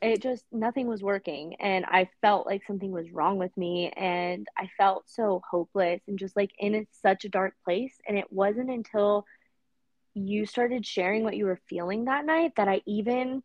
It 0.00 0.20
just 0.20 0.44
nothing 0.50 0.88
was 0.88 1.02
working, 1.02 1.54
and 1.60 1.84
I 1.86 2.08
felt 2.20 2.46
like 2.46 2.66
something 2.66 2.90
was 2.90 3.12
wrong 3.12 3.38
with 3.38 3.56
me, 3.56 3.92
and 3.96 4.46
I 4.58 4.68
felt 4.76 5.04
so 5.06 5.40
hopeless 5.48 6.00
and 6.08 6.18
just 6.18 6.34
like 6.34 6.50
in 6.58 6.86
such 7.02 7.24
a 7.24 7.28
dark 7.28 7.54
place. 7.64 7.94
And 8.08 8.18
it 8.18 8.32
wasn't 8.32 8.70
until 8.70 9.24
you 10.14 10.44
started 10.44 10.84
sharing 10.84 11.22
what 11.22 11.36
you 11.36 11.46
were 11.46 11.60
feeling 11.68 12.06
that 12.06 12.26
night 12.26 12.52
that 12.56 12.68
I 12.68 12.82
even 12.86 13.42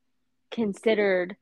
considered 0.51 1.36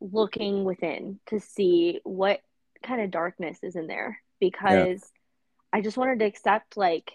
looking 0.00 0.64
within 0.64 1.18
to 1.26 1.40
see 1.40 2.00
what 2.04 2.40
kind 2.82 3.00
of 3.00 3.10
darkness 3.10 3.58
is 3.62 3.76
in 3.76 3.86
there 3.86 4.18
because 4.40 5.00
yeah. 5.00 5.78
I 5.78 5.80
just 5.80 5.96
wanted 5.96 6.20
to 6.20 6.24
accept 6.24 6.76
like 6.76 7.12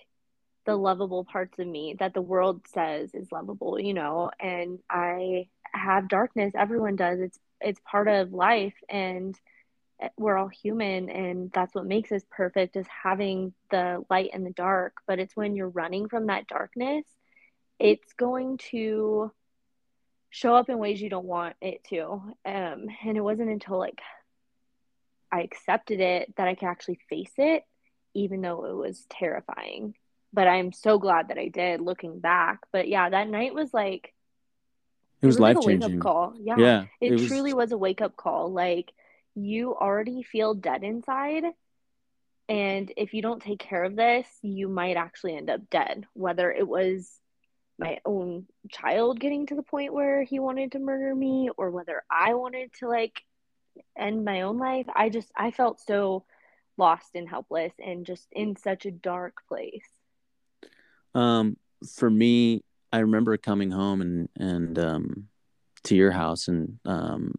the 0.66 0.76
lovable 0.76 1.26
parts 1.26 1.60
of 1.60 1.68
me 1.68 1.96
that 2.00 2.14
the 2.14 2.22
world 2.22 2.62
says 2.74 3.14
is 3.14 3.32
lovable, 3.32 3.80
you 3.80 3.94
know, 3.94 4.32
and 4.40 4.80
I 4.90 5.48
have 5.74 6.08
darkness. 6.08 6.54
Everyone 6.56 6.96
does. 6.96 7.20
It's 7.20 7.40
it's 7.60 7.80
part 7.90 8.08
of 8.08 8.34
life 8.34 8.76
and 8.90 9.40
eh, 10.02 10.10
we're 10.18 10.38
all 10.38 10.50
human 10.50 11.10
and 11.10 11.50
that's 11.52 11.74
what 11.74 11.86
makes 11.86 12.12
us 12.12 12.24
perfect 12.30 12.76
is 12.76 12.86
having 12.88 13.54
the 13.72 14.04
light 14.10 14.32
and 14.34 14.46
the 14.46 14.52
dark, 14.52 14.98
but 15.08 15.20
it's 15.20 15.36
when 15.36 15.56
you're 15.56 15.70
running 15.70 16.10
from 16.10 16.28
that 16.28 16.48
darkness, 16.48 17.06
it's 17.80 18.14
going 18.14 18.58
to 18.72 19.32
show 20.34 20.56
up 20.56 20.70
in 20.70 20.80
ways 20.80 21.02
you 21.02 21.10
don't 21.10 21.26
want 21.26 21.56
it 21.62 21.84
to. 21.86 22.04
Um 22.46 22.88
and 23.06 23.18
it 23.18 23.22
wasn't 23.22 23.50
until 23.50 23.78
like 23.78 24.02
I 25.32 25.42
accepted 25.42 26.00
it 26.00 26.36
that 26.38 26.48
I 26.48 26.56
could 26.56 26.68
actually 26.68 27.00
face 27.10 27.34
it 27.38 27.64
even 28.14 28.42
though 28.42 28.66
it 28.66 28.76
was 28.76 29.06
terrifying 29.10 29.96
but 30.34 30.48
I'm 30.48 30.72
so 30.74 30.98
glad 30.98 31.28
that 31.28 31.38
I 31.38 31.48
did 31.48 31.80
looking 31.80 32.20
back. 32.20 32.62
But 32.72 32.88
yeah, 32.88 33.10
that 33.10 33.30
night 33.30 33.54
was 33.54 33.74
like 33.74 34.14
it 35.22 35.28
was, 35.28 35.36
was 35.36 35.40
life 35.40 35.58
like 35.58 35.68
changing. 35.68 36.00
call. 36.00 36.34
Yeah. 36.38 36.56
Yeah. 36.58 36.86
It, 37.00 37.14
it 37.14 37.28
truly 37.28 37.54
was... 37.54 37.68
was 37.68 37.72
a 37.74 37.78
wake 37.78 38.02
up 38.02 38.18
call. 38.18 38.52
Like 38.52 38.92
you 39.36 39.76
already 39.76 40.24
feel 40.24 40.56
dead 40.56 40.84
inside. 40.84 41.44
And 42.50 42.92
if 42.98 43.14
you 43.14 43.22
don't 43.22 43.42
take 43.42 43.60
care 43.60 43.84
of 43.84 43.96
this, 43.96 44.28
you 44.42 44.68
might 44.68 44.98
actually 44.98 45.38
end 45.38 45.50
up 45.50 45.70
dead. 45.70 46.06
Whether 46.14 46.52
it 46.52 46.68
was 46.68 47.10
my 47.78 48.00
own 48.06 48.46
child 48.70 49.20
getting 49.20 49.48
to 49.48 49.56
the 49.56 49.64
point 49.64 49.94
where 49.94 50.24
he 50.24 50.40
wanted 50.40 50.74
to 50.74 50.80
murder 50.80 51.14
me 51.16 51.50
or 51.58 51.72
whether 51.72 52.04
I 52.10 52.36
wanted 52.36 52.72
to 52.80 52.88
like 52.88 53.22
end 53.98 54.24
my 54.24 54.42
own 54.42 54.58
life. 54.58 54.86
I 54.96 55.10
just 55.10 55.32
I 55.36 55.52
felt 55.52 55.80
so 55.80 56.26
lost 56.78 57.12
and 57.16 57.28
helpless 57.28 57.74
and 57.84 58.06
just 58.06 58.28
in 58.32 58.56
such 58.56 58.86
a 58.86 58.92
dark 58.92 59.38
place. 59.48 59.88
Um, 61.16 61.58
for 61.96 62.10
me, 62.10 62.64
I 62.92 63.00
remember 63.00 63.36
coming 63.38 63.72
home 63.72 64.02
and 64.02 64.30
and 64.38 64.80
um, 64.80 65.28
to 65.84 65.96
your 65.96 66.12
house 66.12 66.48
and 66.48 66.80
um, 66.86 67.36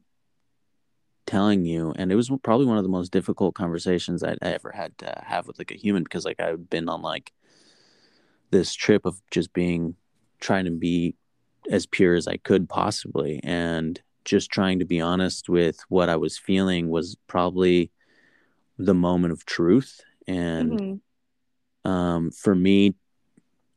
telling 1.26 1.64
you, 1.64 1.93
and 1.97 2.11
it 2.11 2.17
was 2.17 2.31
probably 2.43 2.67
one 2.67 2.79
of 2.79 2.85
the 2.85 2.91
most 2.91 3.12
difficult 3.12 3.55
conversations 3.55 4.23
I, 4.23 4.33
I 4.43 4.49
ever 4.49 4.73
had 4.73 4.97
to 4.99 5.23
have 5.25 5.47
with 5.47 5.59
like 5.59 5.71
a 5.71 5.76
human 5.76 6.03
because 6.03 6.25
like 6.25 6.41
I've 6.41 6.69
been 6.69 6.88
on 6.88 7.03
like 7.03 7.33
this 8.50 8.75
trip 8.75 9.05
of 9.07 9.21
just 9.31 9.53
being 9.53 9.97
trying 10.45 10.67
to 10.67 10.71
be 10.71 11.17
as 11.71 11.87
pure 11.87 12.15
as 12.15 12.29
I 12.29 12.37
could 12.37 12.69
possibly, 12.69 13.41
and 13.43 14.01
just 14.25 14.51
trying 14.51 14.79
to 14.79 14.85
be 14.85 15.01
honest 15.01 15.49
with 15.49 15.81
what 15.89 16.09
I 16.09 16.17
was 16.17 16.39
feeling 16.39 16.89
was 16.89 17.17
probably 17.27 17.91
the 18.79 18.95
moment 18.95 19.33
of 19.33 19.45
truth. 19.45 20.01
And 20.27 20.71
mm-hmm. 21.85 21.91
um, 21.91 22.31
for 22.31 22.55
me 22.55 22.95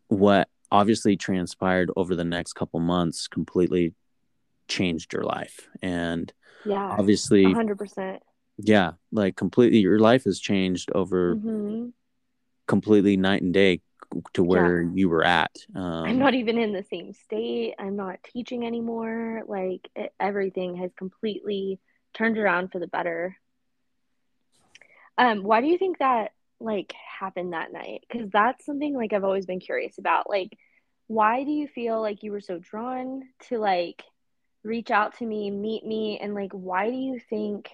what 0.08 0.48
obviously 0.72 1.16
transpired 1.16 1.92
over 1.96 2.16
the 2.16 2.24
next 2.24 2.54
couple 2.54 2.80
months 2.80 3.28
completely 3.28 3.94
changed 4.68 5.14
your 5.14 5.24
life 5.24 5.68
and 5.82 6.34
yeah 6.66 6.96
obviously 6.98 7.46
100% 7.46 8.20
yeah 8.58 8.92
like 9.12 9.36
completely 9.36 9.80
your 9.80 10.00
life 10.00 10.26
has 10.26 10.40
changed 10.40 10.92
over 10.94 11.36
mm-hmm. 11.36 11.88
completely 12.68 13.16
night 13.16 13.42
and 13.42 13.54
day 13.54 13.80
to 14.34 14.44
where 14.44 14.82
yeah. 14.82 14.90
you 14.94 15.10
were 15.10 15.24
at 15.24 15.52
um, 15.76 16.04
i'm 16.06 16.20
not 16.20 16.34
even 16.34 16.58
in 16.58 16.74
the 16.74 16.86
same 16.90 17.14
state. 17.14 17.76
I'm 17.80 17.96
not 17.96 18.24
teaching 18.24 18.66
anymore. 18.66 19.44
Like 19.48 19.90
it, 19.96 20.14
everything 20.20 20.78
has 20.78 20.92
completely 20.98 21.80
turned 22.14 22.38
around 22.38 22.72
for 22.72 22.80
the 22.80 22.88
better. 22.88 23.38
Um 25.18 25.44
why 25.44 25.62
do 25.62 25.68
you 25.68 25.78
think 25.78 26.00
that 26.00 26.32
like 26.60 26.94
happened 27.20 27.54
that 27.54 27.72
night? 27.72 28.04
Because 28.10 28.30
that's 28.32 28.66
something 28.66 28.96
like 28.96 29.14
I've 29.14 29.24
always 29.24 29.46
been 29.46 29.60
curious 29.60 29.98
about. 29.98 30.30
Like 30.30 30.58
why 31.08 31.44
do 31.44 31.52
you 31.52 31.68
feel 31.68 32.02
like 32.02 32.24
you 32.24 32.32
were 32.32 32.42
so 32.42 32.60
drawn 32.60 33.24
to 33.48 33.60
like 33.60 34.04
reach 34.64 34.92
out 34.92 35.18
to 35.20 35.26
me 35.26 35.52
meet 35.52 35.86
me? 35.86 36.20
And 36.20 36.34
like 36.34 36.52
why 36.52 36.90
do 36.90 36.96
you 36.96 37.20
think 37.30 37.70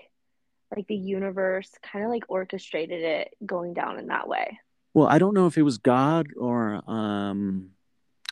like 0.75 0.88
the 0.88 0.96
universe 0.96 1.70
kind 1.84 2.04
of 2.04 2.12
like 2.12 2.25
orchestrated 2.30 3.04
it 3.04 3.36
going 3.46 3.74
down 3.74 4.00
in 4.00 4.08
that 4.08 4.28
way 4.28 4.60
well 4.94 5.08
i 5.08 5.18
don't 5.18 5.34
know 5.34 5.48
if 5.48 5.58
it 5.58 5.64
was 5.64 5.78
god 5.78 6.28
or 6.38 6.82
um 6.90 7.70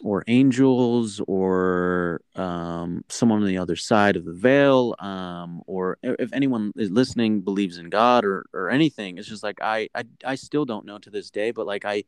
or 0.03 0.23
angels 0.27 1.21
or 1.27 2.21
um, 2.35 3.03
someone 3.09 3.41
on 3.41 3.47
the 3.47 3.57
other 3.57 3.75
side 3.75 4.15
of 4.15 4.25
the 4.25 4.33
veil 4.33 4.95
um, 4.99 5.61
or 5.67 5.97
if 6.01 6.33
anyone 6.33 6.71
is 6.75 6.89
listening 6.89 7.41
believes 7.41 7.77
in 7.77 7.89
god 7.89 8.25
or, 8.25 8.45
or 8.53 8.69
anything 8.69 9.17
it's 9.17 9.27
just 9.27 9.43
like 9.43 9.59
I, 9.61 9.89
I 9.93 10.03
i 10.25 10.35
still 10.35 10.65
don't 10.65 10.85
know 10.85 10.97
to 10.99 11.09
this 11.09 11.29
day 11.29 11.51
but 11.51 11.65
like 11.65 11.85
i 11.85 12.03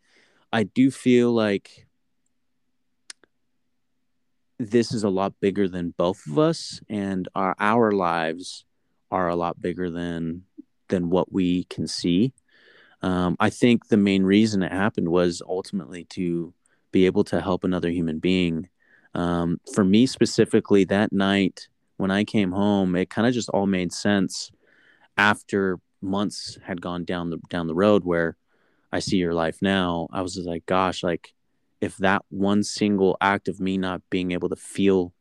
i 0.51 0.63
do 0.63 0.91
feel 0.91 1.31
like 1.31 1.87
this 4.59 4.93
is 4.93 5.03
a 5.03 5.09
lot 5.09 5.33
bigger 5.39 5.67
than 5.67 5.93
both 5.97 6.25
of 6.27 6.39
us 6.39 6.79
and 6.89 7.27
our 7.35 7.55
our 7.59 7.91
lives 7.91 8.65
are 9.11 9.29
a 9.29 9.35
lot 9.35 9.61
bigger 9.61 9.89
than 9.89 10.43
than 10.89 11.09
what 11.09 11.31
we 11.31 11.65
can 11.65 11.87
see 11.87 12.33
um, 13.03 13.35
i 13.39 13.49
think 13.49 13.87
the 13.87 13.97
main 13.97 14.23
reason 14.23 14.63
it 14.63 14.71
happened 14.71 15.09
was 15.09 15.41
ultimately 15.47 16.05
to 16.05 16.53
be 16.93 17.05
able 17.05 17.25
to 17.25 17.41
help 17.41 17.65
another 17.65 17.89
human 17.89 18.19
being. 18.19 18.69
Um, 19.13 19.59
for 19.73 19.83
me 19.83 20.05
specifically, 20.05 20.85
that 20.85 21.11
night 21.11 21.67
when 21.97 22.11
I 22.11 22.23
came 22.23 22.53
home, 22.53 22.95
it 22.95 23.09
kind 23.09 23.27
of 23.27 23.33
just 23.33 23.49
all 23.49 23.67
made 23.67 23.91
sense 23.91 24.51
after 25.17 25.79
months 26.01 26.57
had 26.63 26.81
gone 26.81 27.03
down 27.03 27.29
the 27.29 27.39
down 27.49 27.67
the 27.67 27.75
road 27.75 28.05
where 28.05 28.37
I 28.93 28.99
see 28.99 29.17
your 29.17 29.33
life 29.33 29.57
now. 29.61 30.07
I 30.13 30.21
was 30.21 30.37
like, 30.37 30.65
gosh, 30.65 31.03
like 31.03 31.33
if 31.81 31.97
that 31.97 32.23
one 32.29 32.63
single 32.63 33.17
act 33.19 33.49
of 33.49 33.59
me 33.59 33.77
not 33.77 34.01
being 34.09 34.31
able 34.31 34.49
to 34.49 34.55
feel 34.55 35.13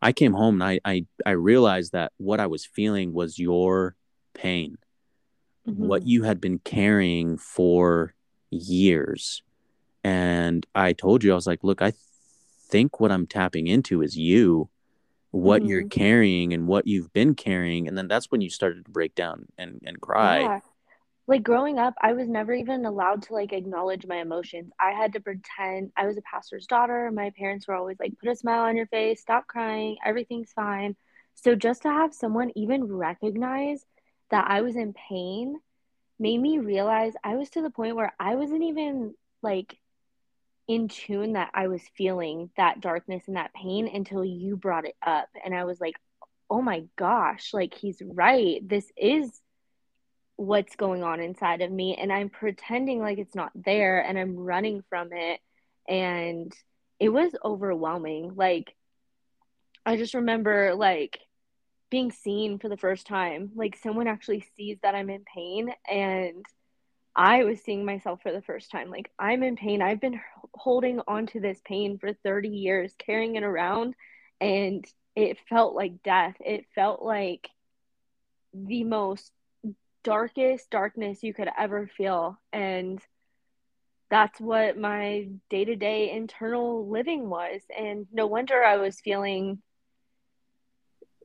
I 0.00 0.12
came 0.12 0.32
home 0.32 0.60
and 0.62 0.64
I 0.64 0.80
I, 0.84 1.06
I 1.26 1.30
realized 1.32 1.92
that 1.92 2.12
what 2.18 2.38
I 2.38 2.46
was 2.46 2.64
feeling 2.64 3.12
was 3.12 3.38
your 3.38 3.96
pain. 4.34 4.78
Mm-hmm. 5.68 5.86
What 5.86 6.06
you 6.06 6.22
had 6.22 6.40
been 6.40 6.58
carrying 6.58 7.36
for 7.36 8.14
years 8.50 9.42
and 10.04 10.66
I 10.74 10.92
told 10.92 11.24
you, 11.24 11.32
I 11.32 11.34
was 11.34 11.46
like, 11.46 11.64
look, 11.64 11.82
I 11.82 11.92
think 12.68 13.00
what 13.00 13.12
I'm 13.12 13.26
tapping 13.26 13.66
into 13.66 14.02
is 14.02 14.16
you, 14.16 14.68
what 15.30 15.60
mm-hmm. 15.60 15.70
you're 15.70 15.88
carrying 15.88 16.54
and 16.54 16.66
what 16.66 16.86
you've 16.86 17.12
been 17.12 17.34
carrying. 17.34 17.88
And 17.88 17.98
then 17.98 18.08
that's 18.08 18.30
when 18.30 18.40
you 18.40 18.50
started 18.50 18.84
to 18.84 18.90
break 18.90 19.14
down 19.14 19.46
and, 19.58 19.80
and 19.84 20.00
cry. 20.00 20.40
Yeah. 20.40 20.60
Like 21.26 21.42
growing 21.42 21.78
up, 21.78 21.92
I 22.00 22.14
was 22.14 22.26
never 22.26 22.54
even 22.54 22.86
allowed 22.86 23.22
to 23.24 23.34
like 23.34 23.52
acknowledge 23.52 24.06
my 24.06 24.16
emotions. 24.16 24.72
I 24.80 24.92
had 24.92 25.12
to 25.12 25.20
pretend 25.20 25.92
I 25.94 26.06
was 26.06 26.16
a 26.16 26.22
pastor's 26.22 26.66
daughter. 26.66 27.10
My 27.12 27.30
parents 27.36 27.68
were 27.68 27.74
always 27.74 27.98
like, 28.00 28.18
put 28.18 28.30
a 28.30 28.36
smile 28.36 28.62
on 28.62 28.76
your 28.76 28.86
face, 28.86 29.20
stop 29.20 29.46
crying, 29.46 29.98
everything's 30.06 30.52
fine. 30.52 30.96
So 31.34 31.54
just 31.54 31.82
to 31.82 31.90
have 31.90 32.14
someone 32.14 32.50
even 32.56 32.84
recognize 32.84 33.84
that 34.30 34.46
I 34.48 34.62
was 34.62 34.76
in 34.76 34.94
pain 34.94 35.56
made 36.18 36.38
me 36.38 36.58
realize 36.58 37.12
I 37.22 37.36
was 37.36 37.50
to 37.50 37.62
the 37.62 37.70
point 37.70 37.96
where 37.96 38.12
I 38.18 38.34
wasn't 38.34 38.64
even 38.64 39.14
like 39.42 39.78
in 40.66 40.88
tune 40.88 41.32
that 41.32 41.50
I 41.54 41.68
was 41.68 41.82
feeling 41.96 42.50
that 42.56 42.80
darkness 42.80 43.24
and 43.26 43.36
that 43.36 43.54
pain 43.54 43.88
until 43.88 44.24
you 44.24 44.56
brought 44.56 44.84
it 44.84 44.96
up. 45.04 45.28
And 45.44 45.54
I 45.54 45.64
was 45.64 45.80
like, 45.80 45.94
oh 46.50 46.60
my 46.60 46.84
gosh, 46.96 47.54
like 47.54 47.74
he's 47.74 48.02
right. 48.04 48.66
This 48.66 48.90
is 48.96 49.40
what's 50.36 50.76
going 50.76 51.02
on 51.02 51.20
inside 51.20 51.62
of 51.62 51.70
me. 51.70 51.96
And 51.96 52.12
I'm 52.12 52.28
pretending 52.28 53.00
like 53.00 53.18
it's 53.18 53.34
not 53.34 53.50
there 53.54 54.00
and 54.00 54.18
I'm 54.18 54.36
running 54.36 54.82
from 54.88 55.08
it. 55.12 55.40
And 55.88 56.52
it 57.00 57.08
was 57.08 57.32
overwhelming. 57.42 58.32
Like, 58.34 58.74
I 59.86 59.96
just 59.96 60.14
remember 60.14 60.74
like 60.74 61.18
being 61.90 62.12
seen 62.12 62.58
for 62.58 62.68
the 62.68 62.76
first 62.76 63.06
time. 63.06 63.50
Like, 63.54 63.76
someone 63.76 64.06
actually 64.06 64.44
sees 64.56 64.78
that 64.82 64.94
I'm 64.94 65.10
in 65.10 65.24
pain 65.24 65.72
and 65.90 66.44
I 67.16 67.42
was 67.44 67.60
seeing 67.60 67.84
myself 67.84 68.22
for 68.22 68.32
the 68.32 68.42
first 68.42 68.70
time. 68.70 68.90
Like, 68.90 69.10
I'm 69.18 69.42
in 69.42 69.56
pain. 69.56 69.82
I've 69.82 70.00
been 70.00 70.20
holding 70.54 71.00
on 71.08 71.26
to 71.28 71.40
this 71.40 71.60
pain 71.64 71.98
for 71.98 72.12
30 72.12 72.48
years, 72.48 72.94
carrying 72.98 73.34
it 73.34 73.42
around, 73.42 73.94
and 74.40 74.86
it 75.16 75.38
felt 75.48 75.74
like 75.74 76.02
death. 76.04 76.36
It 76.38 76.66
felt 76.74 77.02
like 77.02 77.50
the 78.54 78.84
most 78.84 79.32
darkest 80.04 80.70
darkness 80.70 81.22
you 81.22 81.34
could 81.34 81.48
ever 81.58 81.90
feel. 81.96 82.38
And 82.52 83.00
that's 84.10 84.40
what 84.40 84.78
my 84.78 85.28
day 85.50 85.64
to 85.64 85.76
day 85.76 86.12
internal 86.12 86.88
living 86.88 87.28
was. 87.28 87.60
And 87.76 88.06
no 88.12 88.26
wonder 88.26 88.62
I 88.62 88.76
was 88.76 89.00
feeling 89.00 89.60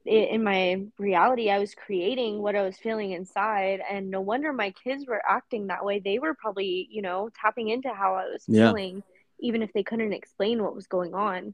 in 0.06 0.44
my 0.44 0.84
reality 0.98 1.50
i 1.50 1.60
was 1.60 1.74
creating 1.74 2.42
what 2.42 2.56
i 2.56 2.62
was 2.62 2.78
feeling 2.78 3.12
inside 3.12 3.82
and 3.90 4.10
no 4.10 4.20
wonder 4.20 4.52
my 4.52 4.72
kids 4.72 5.06
were 5.08 5.22
acting 5.28 5.68
that 5.68 5.84
way 5.86 6.00
they 6.00 6.20
were 6.20 6.34
probably 6.34 6.88
you 6.92 7.02
know 7.02 7.30
tapping 7.40 7.70
into 7.70 7.90
how 7.90 8.16
i 8.16 8.26
was 8.26 8.44
yeah. 8.48 8.68
feeling 8.68 9.02
even 9.40 9.62
if 9.62 9.72
they 9.74 9.84
couldn't 9.84 10.14
explain 10.14 10.62
what 10.62 10.76
was 10.76 10.88
going 10.88 11.14
on 11.14 11.54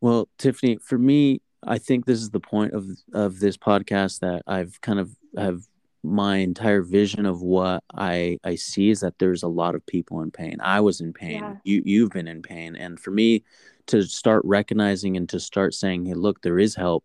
well 0.00 0.28
tiffany 0.38 0.76
for 0.76 0.98
me 0.98 1.40
i 1.66 1.78
think 1.78 2.06
this 2.06 2.20
is 2.20 2.30
the 2.30 2.40
point 2.40 2.72
of 2.72 2.86
of 3.12 3.40
this 3.40 3.56
podcast 3.56 4.20
that 4.20 4.42
i've 4.46 4.80
kind 4.80 5.00
of 5.00 5.16
have 5.36 5.62
my 6.04 6.36
entire 6.36 6.82
vision 6.82 7.24
of 7.24 7.40
what 7.40 7.82
I 7.94 8.38
I 8.44 8.56
see 8.56 8.90
is 8.90 9.00
that 9.00 9.18
there's 9.18 9.42
a 9.42 9.48
lot 9.48 9.74
of 9.74 9.84
people 9.86 10.20
in 10.20 10.30
pain. 10.30 10.58
I 10.60 10.80
was 10.80 11.00
in 11.00 11.14
pain. 11.14 11.40
Yeah. 11.40 11.54
You 11.64 11.82
you've 11.84 12.10
been 12.10 12.28
in 12.28 12.42
pain, 12.42 12.76
and 12.76 13.00
for 13.00 13.10
me 13.10 13.42
to 13.86 14.02
start 14.02 14.42
recognizing 14.44 15.16
and 15.16 15.28
to 15.30 15.40
start 15.40 15.72
saying, 15.72 16.04
"Hey, 16.04 16.14
look, 16.14 16.42
there 16.42 16.58
is 16.58 16.74
help," 16.74 17.04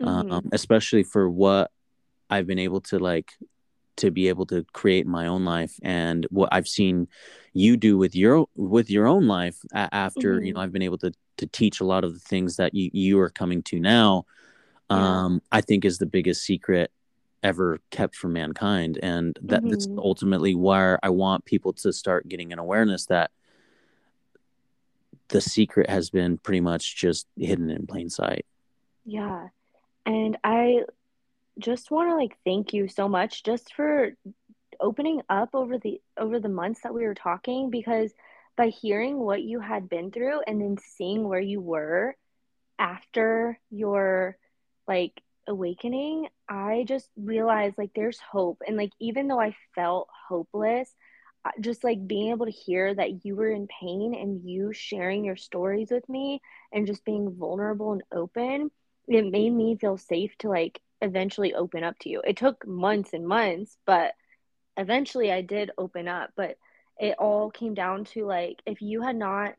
Mhm. 0.00 0.30
um, 0.30 0.48
especially 0.52 1.02
for 1.02 1.28
what 1.30 1.70
I've 2.30 2.46
been 2.46 2.58
able 2.58 2.80
to 2.82 2.98
like 2.98 3.32
to 3.96 4.10
be 4.12 4.28
able 4.28 4.46
to 4.46 4.64
create 4.72 5.06
my 5.06 5.26
own 5.26 5.44
life 5.44 5.78
and 5.82 6.26
what 6.30 6.48
I've 6.52 6.68
seen 6.68 7.08
you 7.52 7.76
do 7.76 7.98
with 7.98 8.14
your 8.14 8.46
with 8.56 8.90
your 8.90 9.06
own 9.08 9.26
life 9.26 9.58
after 9.74 10.40
you 10.40 10.52
Mhm. 10.52 10.54
know 10.54 10.60
I've 10.60 10.72
been 10.72 10.82
able 10.82 10.98
to 10.98 11.12
to 11.38 11.46
teach 11.48 11.80
a 11.80 11.84
lot 11.84 12.04
of 12.04 12.12
the 12.14 12.20
things 12.20 12.56
that 12.56 12.74
you 12.74 12.90
you 12.92 13.18
are 13.20 13.30
coming 13.30 13.62
to 13.64 13.80
now 13.80 14.24
Yeah. 14.90 15.24
um 15.24 15.42
I 15.52 15.60
think 15.62 15.84
is 15.84 15.98
the 15.98 16.06
biggest 16.06 16.42
secret 16.44 16.92
ever 17.42 17.78
kept 17.90 18.16
from 18.16 18.32
mankind 18.34 18.98
and 19.02 19.38
that 19.42 19.62
that's 19.68 19.86
Mhm. 19.86 19.98
ultimately 19.98 20.54
where 20.54 20.98
I 21.02 21.10
want 21.10 21.44
people 21.44 21.72
to 21.74 21.92
start 21.92 22.28
getting 22.28 22.52
an 22.52 22.58
awareness 22.60 23.06
that 23.06 23.30
the 25.28 25.40
secret 25.40 25.90
has 25.90 26.10
been 26.10 26.38
pretty 26.38 26.60
much 26.60 26.96
just 26.96 27.26
hidden 27.36 27.70
in 27.70 27.86
plain 27.86 28.08
sight. 28.10 28.46
Yeah. 29.04 29.48
And 30.08 30.38
I 30.42 30.84
just 31.58 31.90
want 31.90 32.08
to 32.08 32.16
like 32.16 32.36
thank 32.44 32.72
you 32.72 32.88
so 32.88 33.08
much 33.08 33.44
just 33.44 33.74
for 33.74 34.12
opening 34.80 35.20
up 35.28 35.50
over 35.54 35.78
the 35.78 36.00
over 36.18 36.40
the 36.40 36.48
months 36.48 36.80
that 36.82 36.94
we 36.94 37.04
were 37.04 37.14
talking 37.14 37.70
because 37.70 38.12
by 38.56 38.68
hearing 38.68 39.18
what 39.18 39.42
you 39.42 39.60
had 39.60 39.88
been 39.88 40.10
through 40.10 40.40
and 40.46 40.60
then 40.60 40.78
seeing 40.78 41.28
where 41.28 41.40
you 41.40 41.60
were 41.60 42.16
after 42.78 43.60
your 43.70 44.38
like 44.86 45.20
awakening, 45.46 46.28
I 46.48 46.84
just 46.88 47.10
realized 47.16 47.76
like 47.76 47.90
there's 47.94 48.18
hope. 48.18 48.62
And 48.66 48.78
like 48.78 48.92
even 49.00 49.28
though 49.28 49.40
I 49.40 49.54
felt 49.74 50.08
hopeless, 50.28 50.90
just 51.60 51.84
like 51.84 52.06
being 52.06 52.30
able 52.30 52.46
to 52.46 52.52
hear 52.52 52.94
that 52.94 53.24
you 53.26 53.36
were 53.36 53.50
in 53.50 53.68
pain 53.80 54.14
and 54.14 54.48
you 54.48 54.72
sharing 54.72 55.24
your 55.24 55.36
stories 55.36 55.90
with 55.90 56.08
me 56.08 56.40
and 56.72 56.86
just 56.86 57.04
being 57.04 57.34
vulnerable 57.36 57.92
and 57.92 58.02
open, 58.10 58.70
it 59.08 59.30
made 59.30 59.50
me 59.50 59.76
feel 59.76 59.96
safe 59.96 60.36
to 60.38 60.48
like 60.48 60.80
eventually 61.00 61.54
open 61.54 61.82
up 61.82 61.98
to 62.00 62.08
you. 62.08 62.20
It 62.26 62.36
took 62.36 62.66
months 62.66 63.12
and 63.12 63.26
months, 63.26 63.76
but 63.86 64.12
eventually 64.76 65.32
I 65.32 65.40
did 65.42 65.70
open 65.78 66.08
up. 66.08 66.30
But 66.36 66.56
it 66.98 67.16
all 67.18 67.50
came 67.50 67.74
down 67.74 68.04
to 68.04 68.26
like 68.26 68.60
if 68.66 68.82
you 68.82 69.02
had 69.02 69.16
not 69.16 69.54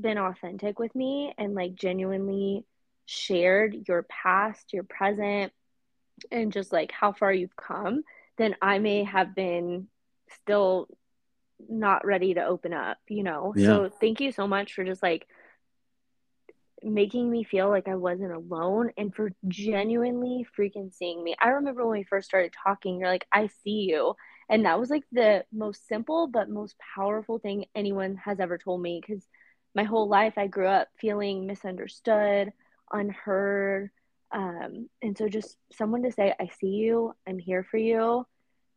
been 0.00 0.18
authentic 0.18 0.78
with 0.78 0.94
me 0.94 1.34
and 1.38 1.54
like 1.54 1.74
genuinely 1.74 2.64
shared 3.06 3.88
your 3.88 4.04
past, 4.04 4.72
your 4.72 4.84
present, 4.84 5.52
and 6.30 6.52
just 6.52 6.72
like 6.72 6.92
how 6.92 7.12
far 7.12 7.32
you've 7.32 7.56
come, 7.56 8.02
then 8.36 8.54
I 8.60 8.78
may 8.78 9.04
have 9.04 9.34
been 9.34 9.88
still 10.42 10.88
not 11.68 12.04
ready 12.04 12.34
to 12.34 12.44
open 12.44 12.72
up, 12.72 12.98
you 13.08 13.22
know? 13.22 13.54
Yeah. 13.56 13.66
So 13.66 13.90
thank 14.00 14.20
you 14.20 14.30
so 14.30 14.46
much 14.46 14.74
for 14.74 14.84
just 14.84 15.02
like 15.02 15.26
making 16.82 17.30
me 17.30 17.44
feel 17.44 17.68
like 17.68 17.88
I 17.88 17.94
wasn't 17.94 18.32
alone 18.32 18.90
and 18.96 19.14
for 19.14 19.32
genuinely 19.48 20.46
freaking 20.58 20.92
seeing 20.92 21.22
me. 21.22 21.34
I 21.40 21.48
remember 21.48 21.86
when 21.86 21.98
we 21.98 22.04
first 22.04 22.28
started 22.28 22.52
talking, 22.64 22.98
you're 22.98 23.08
like, 23.08 23.26
I 23.32 23.48
see 23.64 23.86
you. 23.88 24.14
And 24.48 24.64
that 24.64 24.78
was 24.78 24.90
like 24.90 25.04
the 25.12 25.44
most 25.52 25.86
simple 25.88 26.26
but 26.26 26.48
most 26.48 26.76
powerful 26.94 27.38
thing 27.38 27.66
anyone 27.74 28.16
has 28.16 28.40
ever 28.40 28.58
told 28.58 28.80
me 28.80 29.00
because 29.00 29.26
my 29.74 29.84
whole 29.84 30.08
life 30.08 30.34
I 30.36 30.46
grew 30.46 30.66
up 30.66 30.88
feeling 31.00 31.46
misunderstood, 31.46 32.52
unheard. 32.92 33.90
Um, 34.32 34.88
and 35.02 35.16
so 35.16 35.28
just 35.28 35.56
someone 35.72 36.02
to 36.02 36.12
say, 36.12 36.34
I 36.38 36.48
see 36.60 36.68
you, 36.68 37.14
I'm 37.26 37.38
here 37.38 37.66
for 37.70 37.78
you, 37.78 38.26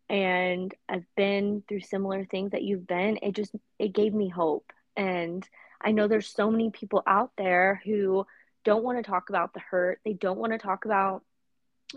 and 0.09 0.73
I've 0.89 1.05
been 1.15 1.63
through 1.67 1.81
similar 1.81 2.25
things 2.25 2.51
that 2.51 2.63
you've 2.63 2.85
been, 2.85 3.17
it 3.21 3.33
just 3.33 3.55
it 3.79 3.93
gave 3.93 4.13
me 4.13 4.29
hope. 4.29 4.71
And 4.97 5.47
I 5.83 5.91
know 5.91 6.07
there's 6.07 6.27
so 6.27 6.51
many 6.51 6.69
people 6.69 7.03
out 7.05 7.31
there 7.37 7.81
who 7.85 8.25
don't 8.63 8.83
want 8.83 8.97
to 8.97 9.09
talk 9.09 9.29
about 9.29 9.53
the 9.53 9.59
hurt. 9.59 9.99
They 10.05 10.13
don't 10.13 10.37
want 10.37 10.53
to 10.53 10.57
talk 10.57 10.85
about 10.85 11.23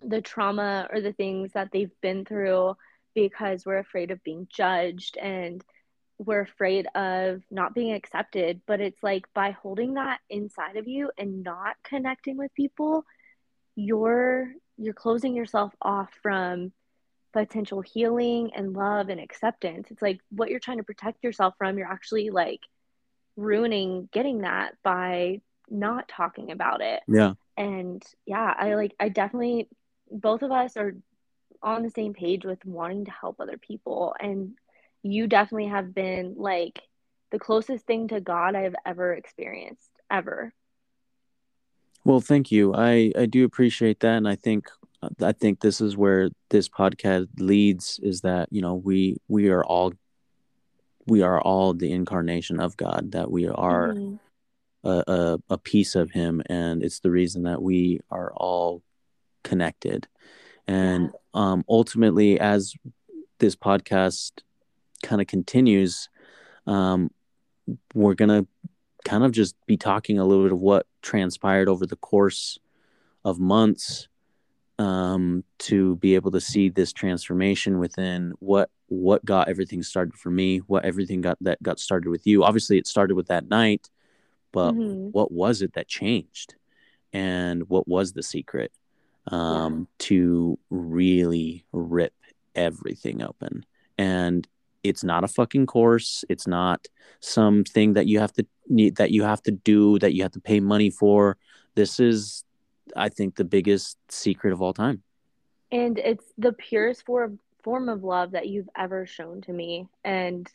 the 0.03 0.21
trauma 0.21 0.89
or 0.93 1.01
the 1.01 1.13
things 1.13 1.53
that 1.53 1.71
they've 1.73 1.93
been 2.01 2.25
through 2.25 2.77
because 3.15 3.65
we're 3.65 3.79
afraid 3.79 4.11
of 4.11 4.25
being 4.25 4.49
judged 4.51 5.17
and 5.17 5.63
we're 6.19 6.41
afraid 6.41 6.87
of 6.95 7.43
not 7.51 7.75
being 7.75 7.93
accepted. 7.93 8.61
But 8.67 8.81
it's 8.81 9.03
like 9.03 9.27
by 9.35 9.51
holding 9.51 9.95
that 9.95 10.21
inside 10.31 10.77
of 10.77 10.89
you 10.89 11.11
and 11.19 11.43
not 11.43 11.77
connecting 11.85 12.37
with 12.37 12.55
people, 12.55 13.05
you're 13.77 14.53
you're 14.77 14.95
closing 14.95 15.37
yourself 15.37 15.73
off 15.81 16.11
from 16.23 16.73
potential 17.33 17.81
healing 17.81 18.53
and 18.55 18.73
love 18.73 19.09
and 19.09 19.21
acceptance. 19.21 19.89
It's 19.91 20.03
like 20.03 20.21
what 20.31 20.51
you're 20.51 20.61
trying 20.61 20.79
to 20.79 20.85
protect 20.85 21.23
yourself 21.23 21.55
from, 21.59 21.79
you're 21.79 21.91
actually 21.91 22.31
like 22.31 22.61
ruining 23.37 24.09
getting 24.13 24.43
that 24.43 24.75
by 24.83 25.41
not 25.69 26.09
talking 26.09 26.51
about 26.51 26.81
it. 26.81 27.03
Yeah. 27.09 27.35
And 27.57 28.03
yeah, 28.27 28.55
I 28.57 28.75
like, 28.75 28.95
I 28.99 29.09
definitely, 29.09 29.69
both 30.11 30.43
of 30.43 30.51
us 30.51 30.77
are 30.77 30.95
on 31.63 31.83
the 31.83 31.91
same 31.91 32.13
page 32.13 32.45
with 32.45 32.65
wanting 32.65 33.07
to 33.07 33.11
help 33.11 33.41
other 33.41 33.59
people. 33.59 34.15
And 34.21 34.55
you 35.03 35.27
definitely 35.27 35.69
have 35.69 35.95
been 35.95 36.35
like 36.37 36.81
the 37.31 37.39
closest 37.39 37.87
thing 37.87 38.09
to 38.09 38.21
God 38.21 38.55
I've 38.55 38.77
ever 38.87 39.13
experienced, 39.13 39.91
ever. 40.11 40.53
Well, 42.05 42.21
thank 42.21 42.53
you. 42.53 42.75
I 42.75 43.13
I 43.17 43.27
do 43.27 43.45
appreciate 43.45 44.01
that, 44.01 44.17
and 44.17 44.29
I 44.29 44.37
think 44.37 44.69
I 45.21 45.33
think 45.33 45.61
this 45.61 45.81
is 45.81 45.97
where 45.97 46.31
this 46.51 46.69
podcast 46.69 47.29
leads. 47.39 47.99
Is 48.03 48.21
that 48.21 48.49
you 48.51 48.61
know 48.61 48.75
we 48.75 49.17
we 49.27 49.49
are 49.49 49.65
all 49.65 49.93
we 51.07 51.23
are 51.23 51.41
all 51.41 51.75
the 51.75 51.93
incarnation 51.93 52.61
of 52.61 52.77
God. 52.77 53.13
That 53.13 53.31
we 53.31 53.47
are 53.47 53.95
Mhm. 53.95 54.19
a, 54.85 55.05
a 55.07 55.39
a 55.51 55.59
piece 55.59 55.95
of 55.95 56.11
Him, 56.11 56.43
and 56.47 56.83
it's 56.83 57.01
the 57.01 57.11
reason 57.11 57.45
that 57.45 57.63
we 57.63 58.01
are 58.11 58.33
all 58.35 58.83
connected. 59.43 60.07
And 60.67 61.11
um, 61.35 61.65
ultimately, 61.69 62.41
as 62.41 62.75
this 63.39 63.57
podcast 63.57 64.33
kind 65.03 65.21
of 65.21 65.27
continues, 65.27 66.09
um, 66.67 67.11
we're 67.95 68.15
gonna 68.15 68.47
kind 69.05 69.25
of 69.25 69.33
just 69.33 69.55
be 69.67 69.77
talking 69.77 70.19
a 70.19 70.25
little 70.25 70.45
bit 70.45 70.53
of 70.53 70.61
what 70.61 70.87
transpired 71.03 71.69
over 71.69 71.87
the 71.87 71.97
course 71.97 72.59
of 73.25 73.39
months 73.39 74.09
um, 74.79 75.45
to 75.59 75.97
be 75.97 76.15
able 76.15 76.31
to 76.33 76.41
see 76.41 76.69
this 76.69 76.93
transformation 76.93 77.79
within 77.79 78.33
what 78.41 78.71
what 78.89 79.25
got 79.25 79.49
everything 79.49 79.83
started 79.83 80.15
for 80.15 80.31
me, 80.31 80.59
what 80.59 80.85
everything 80.85 81.21
got 81.21 81.39
that 81.41 81.63
got 81.63 81.81
started 81.81 82.11
with 82.11 82.27
you. 82.27 82.45
Obviously, 82.45 82.79
it 82.79 82.87
started 82.87 83.15
with 83.15 83.29
that 83.29 83.49
night, 83.49 83.89
but 84.53 84.73
Mhm. 84.75 85.11
what 85.13 85.33
was 85.33 85.63
it 85.63 85.73
that 85.75 85.89
changed, 85.89 86.55
and 87.13 87.69
what 87.69 87.89
was 87.89 88.13
the 88.13 88.23
secret 88.23 88.73
um, 89.29 89.89
to 89.99 90.59
really 90.69 91.65
rip 91.73 92.15
everything 92.55 93.23
open? 93.23 93.65
And 93.97 94.47
it's 94.83 95.03
not 95.03 95.25
a 95.25 95.29
fucking 95.29 95.65
course. 95.67 96.25
It's 96.29 96.47
not 96.47 96.87
something 97.21 97.95
that 97.95 98.07
you 98.07 98.19
have 98.19 98.33
to 98.35 98.47
need 98.69 98.97
that 98.97 99.11
you 99.13 99.23
have 99.23 99.43
to 99.45 99.51
do 99.51 99.99
that 100.01 100.13
you 100.13 100.23
have 100.23 100.33
to 100.33 100.41
pay 100.41 100.61
money 100.61 100.91
for. 100.91 101.39
This 101.75 101.99
is, 101.99 102.45
I 102.97 103.09
think, 103.09 103.37
the 103.37 103.45
biggest 103.45 103.99
secret 104.09 104.53
of 104.53 104.63
all 104.63 104.73
time. 104.73 105.03
And 105.73 105.99
it's 105.99 106.25
the 106.39 106.53
purest 106.53 107.05
form 107.05 107.39
form 107.63 107.89
of 107.89 108.05
love 108.05 108.33
that 108.33 108.49
you've 108.49 108.69
ever 108.77 109.07
shown 109.07 109.41
to 109.43 109.53
me. 109.53 109.89
And 110.05 110.47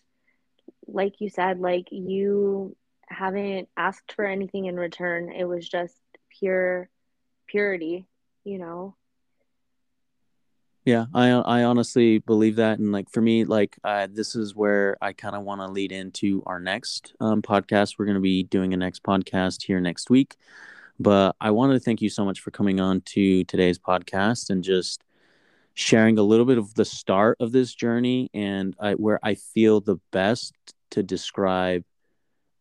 like 0.88 1.20
you 1.20 1.30
said, 1.30 1.60
like 1.60 1.88
you 1.92 2.76
haven't 3.08 3.68
asked 3.76 4.14
for 4.14 4.26
anything 4.26 4.66
in 4.66 4.78
return. 4.78 5.32
It 5.32 5.46
was 5.46 5.68
just 5.68 5.96
pure 6.40 6.90
purity, 7.48 8.06
you 8.44 8.60
know. 8.60 8.96
Yeah, 10.86 11.06
I 11.14 11.30
I 11.30 11.64
honestly 11.64 12.20
believe 12.20 12.56
that, 12.56 12.80
and 12.80 12.92
like 12.92 13.10
for 13.12 13.22
me, 13.22 13.46
like 13.46 13.78
uh, 13.84 14.08
this 14.10 14.36
is 14.36 14.56
where 14.56 14.98
I 15.02 15.14
kind 15.14 15.36
of 15.36 15.44
want 15.44 15.62
to 15.62 15.68
lead 15.68 15.92
into 15.92 16.42
our 16.46 16.60
next 16.60 17.14
um, 17.20 17.42
podcast. 17.42 17.96
We're 18.00 18.06
going 18.06 18.16
to 18.16 18.22
be 18.22 18.44
doing 18.44 18.74
a 18.74 18.78
next 18.78 19.04
podcast 19.04 19.64
here 19.64 19.80
next 19.82 20.10
week, 20.10 20.36
but 21.00 21.36
I 21.40 21.52
wanted 21.52 21.74
to 21.74 21.80
thank 21.80 22.02
you 22.02 22.10
so 22.10 22.26
much 22.26 22.42
for 22.42 22.52
coming 22.52 22.80
on 22.80 23.02
to 23.02 23.44
today's 23.46 23.80
podcast 23.80 24.50
and 24.50 24.64
just 24.64 25.04
sharing 25.74 26.18
a 26.18 26.24
little 26.24 26.46
bit 26.46 26.58
of 26.58 26.74
the 26.76 26.84
start 26.86 27.38
of 27.40 27.52
this 27.54 27.74
journey 27.74 28.30
and 28.34 28.76
I, 28.80 28.94
where 28.96 29.20
I 29.24 29.36
feel 29.36 29.80
the 29.80 29.98
best 30.12 30.54
to 30.92 31.04
describe 31.04 31.86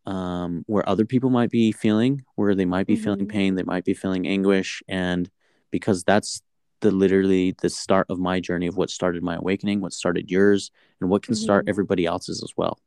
um, 0.07 0.65
where 0.67 0.89
other 0.89 1.05
people 1.05 1.29
might 1.31 1.51
be 1.51 1.73
feeling, 1.73 2.25
where 2.37 2.55
they 2.55 2.65
might 2.65 2.87
be 2.87 2.97
feeling 2.97 3.27
Mhm. 3.27 3.29
pain, 3.29 3.55
they 3.57 3.63
might 3.65 3.85
be 3.85 3.93
feeling 3.93 4.27
anguish, 4.27 4.83
and 4.89 5.29
because 5.71 6.03
that's 6.05 6.41
the 6.81 6.91
literally 6.91 7.55
the 7.61 7.69
start 7.69 8.07
of 8.09 8.19
my 8.19 8.39
journey 8.41 8.69
of 8.69 8.77
what 8.77 8.89
started 8.89 9.23
my 9.23 9.35
awakening, 9.35 9.81
what 9.81 9.93
started 9.93 10.31
yours, 10.31 10.71
and 11.01 11.11
what 11.11 11.23
can 11.23 11.35
start 11.35 11.67
Mhm. 11.67 11.71
everybody 11.71 12.07
else's 12.07 12.43
as 12.43 12.57
well. 12.57 12.79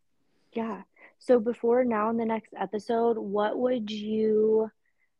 Yeah. 0.53 0.83
So 1.19 1.39
before 1.39 1.83
now 1.83 2.09
in 2.09 2.17
the 2.17 2.25
next 2.25 2.53
episode, 2.57 3.17
what 3.17 3.59
would 3.59 3.91
you 3.91 4.71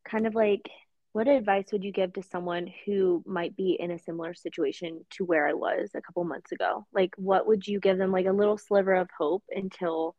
kind 0.03 0.27
of 0.27 0.35
like 0.35 0.69
what 1.13 1.27
advice 1.27 1.65
would 1.71 1.83
you 1.83 1.91
give 1.91 2.13
to 2.13 2.23
someone 2.23 2.71
who 2.85 3.21
might 3.25 3.55
be 3.57 3.75
in 3.79 3.91
a 3.91 3.99
similar 3.99 4.33
situation 4.33 5.05
to 5.11 5.25
where 5.25 5.47
I 5.47 5.53
was 5.53 5.91
a 5.93 6.01
couple 6.01 6.23
months 6.23 6.51
ago? 6.53 6.85
Like, 6.93 7.13
what 7.17 7.47
would 7.47 7.67
you 7.67 7.79
give 7.79 7.97
them, 7.97 8.11
like 8.11 8.27
a 8.27 8.31
little 8.31 8.57
sliver 8.57 8.93
of 8.93 9.09
hope 9.17 9.43
until 9.49 10.15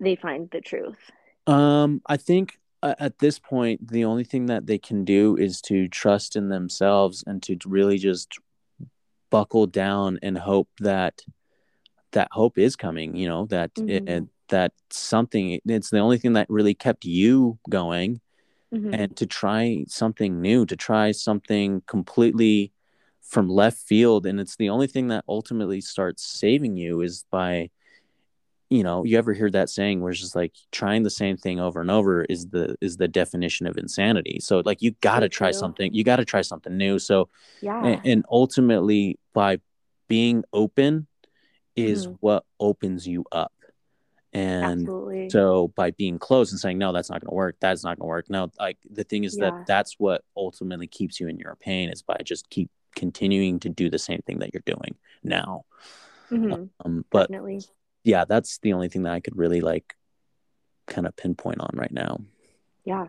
they 0.00 0.16
find 0.16 0.48
the 0.50 0.60
truth? 0.60 0.98
Um, 1.46 2.02
I 2.06 2.16
think 2.16 2.58
uh, 2.82 2.96
at 2.98 3.20
this 3.20 3.38
point, 3.38 3.88
the 3.88 4.04
only 4.04 4.24
thing 4.24 4.46
that 4.46 4.66
they 4.66 4.78
can 4.78 5.04
do 5.04 5.36
is 5.36 5.60
to 5.62 5.86
trust 5.86 6.34
in 6.34 6.48
themselves 6.48 7.22
and 7.24 7.40
to 7.44 7.56
really 7.64 7.98
just 7.98 8.38
buckle 9.30 9.66
down 9.66 10.18
and 10.22 10.36
hope 10.36 10.68
that 10.80 11.22
that 12.10 12.28
hope 12.32 12.58
is 12.58 12.74
coming. 12.74 13.14
You 13.14 13.28
know 13.28 13.46
that 13.46 13.74
mm-hmm. 13.74 14.08
it, 14.08 14.24
that 14.48 14.72
something. 14.90 15.60
It's 15.64 15.90
the 15.90 15.98
only 15.98 16.18
thing 16.18 16.32
that 16.32 16.50
really 16.50 16.74
kept 16.74 17.04
you 17.04 17.58
going 17.70 18.20
mm-hmm. 18.76 18.94
and 18.94 19.16
to 19.16 19.26
try 19.26 19.84
something 19.88 20.40
new, 20.40 20.66
to 20.66 20.76
try 20.76 21.12
something 21.12 21.82
completely 21.86 22.72
from 23.22 23.48
left 23.48 23.78
field. 23.78 24.26
And 24.26 24.40
it's 24.40 24.56
the 24.56 24.70
only 24.70 24.86
thing 24.86 25.08
that 25.08 25.24
ultimately 25.28 25.80
starts 25.80 26.24
saving 26.24 26.76
you 26.76 27.00
is 27.00 27.24
by, 27.30 27.70
you 28.70 28.82
know, 28.82 29.04
you 29.04 29.18
ever 29.18 29.32
hear 29.32 29.50
that 29.50 29.70
saying 29.70 30.00
where 30.00 30.12
it's 30.12 30.20
just 30.20 30.36
like 30.36 30.52
trying 30.70 31.02
the 31.02 31.10
same 31.10 31.36
thing 31.36 31.60
over 31.60 31.80
and 31.80 31.90
over 31.90 32.24
is 32.24 32.48
the 32.48 32.76
is 32.80 32.96
the 32.96 33.08
definition 33.08 33.66
of 33.66 33.78
insanity. 33.78 34.38
So 34.40 34.62
like 34.64 34.82
you 34.82 34.92
gotta 35.00 35.28
try 35.28 35.50
something, 35.50 35.92
you 35.92 36.04
gotta 36.04 36.24
try 36.24 36.42
something 36.42 36.76
new. 36.76 36.98
So 36.98 37.28
yeah, 37.60 37.84
and, 37.84 38.00
and 38.04 38.24
ultimately 38.30 39.18
by 39.32 39.60
being 40.08 40.44
open 40.52 41.06
is 41.74 42.06
mm-hmm. 42.06 42.16
what 42.20 42.44
opens 42.58 43.06
you 43.06 43.24
up 43.30 43.52
and 44.36 44.80
Absolutely. 44.80 45.30
so 45.30 45.68
by 45.68 45.92
being 45.92 46.18
closed 46.18 46.52
and 46.52 46.60
saying 46.60 46.76
no 46.76 46.92
that's 46.92 47.08
not 47.08 47.22
going 47.22 47.30
to 47.30 47.34
work 47.34 47.56
that's 47.58 47.82
not 47.82 47.98
going 47.98 48.06
to 48.06 48.08
work 48.08 48.28
no 48.28 48.50
like 48.58 48.76
the 48.90 49.02
thing 49.02 49.24
is 49.24 49.36
yeah. 49.36 49.50
that 49.50 49.66
that's 49.66 49.94
what 49.98 50.22
ultimately 50.36 50.86
keeps 50.86 51.18
you 51.18 51.26
in 51.26 51.38
your 51.38 51.56
pain 51.56 51.88
is 51.88 52.02
by 52.02 52.18
just 52.22 52.50
keep 52.50 52.70
continuing 52.94 53.58
to 53.58 53.70
do 53.70 53.88
the 53.88 53.98
same 53.98 54.20
thing 54.26 54.38
that 54.40 54.50
you're 54.52 54.62
doing 54.66 54.94
now 55.24 55.64
mm-hmm. 56.30 56.64
um, 56.84 57.04
but 57.10 57.30
Definitely. 57.30 57.62
yeah 58.04 58.26
that's 58.26 58.58
the 58.58 58.74
only 58.74 58.88
thing 58.88 59.04
that 59.04 59.14
i 59.14 59.20
could 59.20 59.36
really 59.36 59.62
like 59.62 59.94
kind 60.86 61.06
of 61.06 61.16
pinpoint 61.16 61.60
on 61.60 61.70
right 61.74 61.92
now 61.92 62.20
yeah 62.84 63.06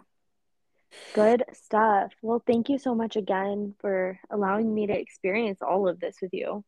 good 1.14 1.44
stuff 1.52 2.14
well 2.22 2.42
thank 2.48 2.70
you 2.70 2.80
so 2.80 2.96
much 2.96 3.18
again 3.18 3.76
for 3.80 4.18
allowing 4.30 4.74
me 4.74 4.88
to 4.88 4.98
experience 4.98 5.62
all 5.62 5.90
of 5.90 6.00
this 6.00 6.18
with 6.22 6.34
you 6.34 6.64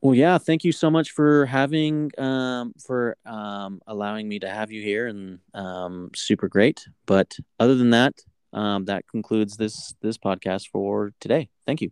well, 0.00 0.14
yeah, 0.14 0.38
thank 0.38 0.64
you 0.64 0.72
so 0.72 0.90
much 0.90 1.10
for 1.10 1.46
having 1.46 2.10
um, 2.18 2.72
for 2.84 3.16
um, 3.24 3.80
allowing 3.86 4.28
me 4.28 4.38
to 4.40 4.48
have 4.48 4.70
you 4.70 4.82
here, 4.82 5.06
and 5.06 5.38
um, 5.54 6.10
super 6.14 6.48
great. 6.48 6.86
But 7.06 7.36
other 7.58 7.74
than 7.74 7.90
that, 7.90 8.14
um, 8.52 8.84
that 8.86 9.06
concludes 9.08 9.56
this 9.56 9.94
this 10.02 10.18
podcast 10.18 10.68
for 10.68 11.12
today. 11.20 11.48
Thank 11.66 11.80
you. 11.80 11.90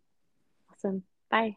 Awesome. 0.71 1.05
Bye. 1.31 1.57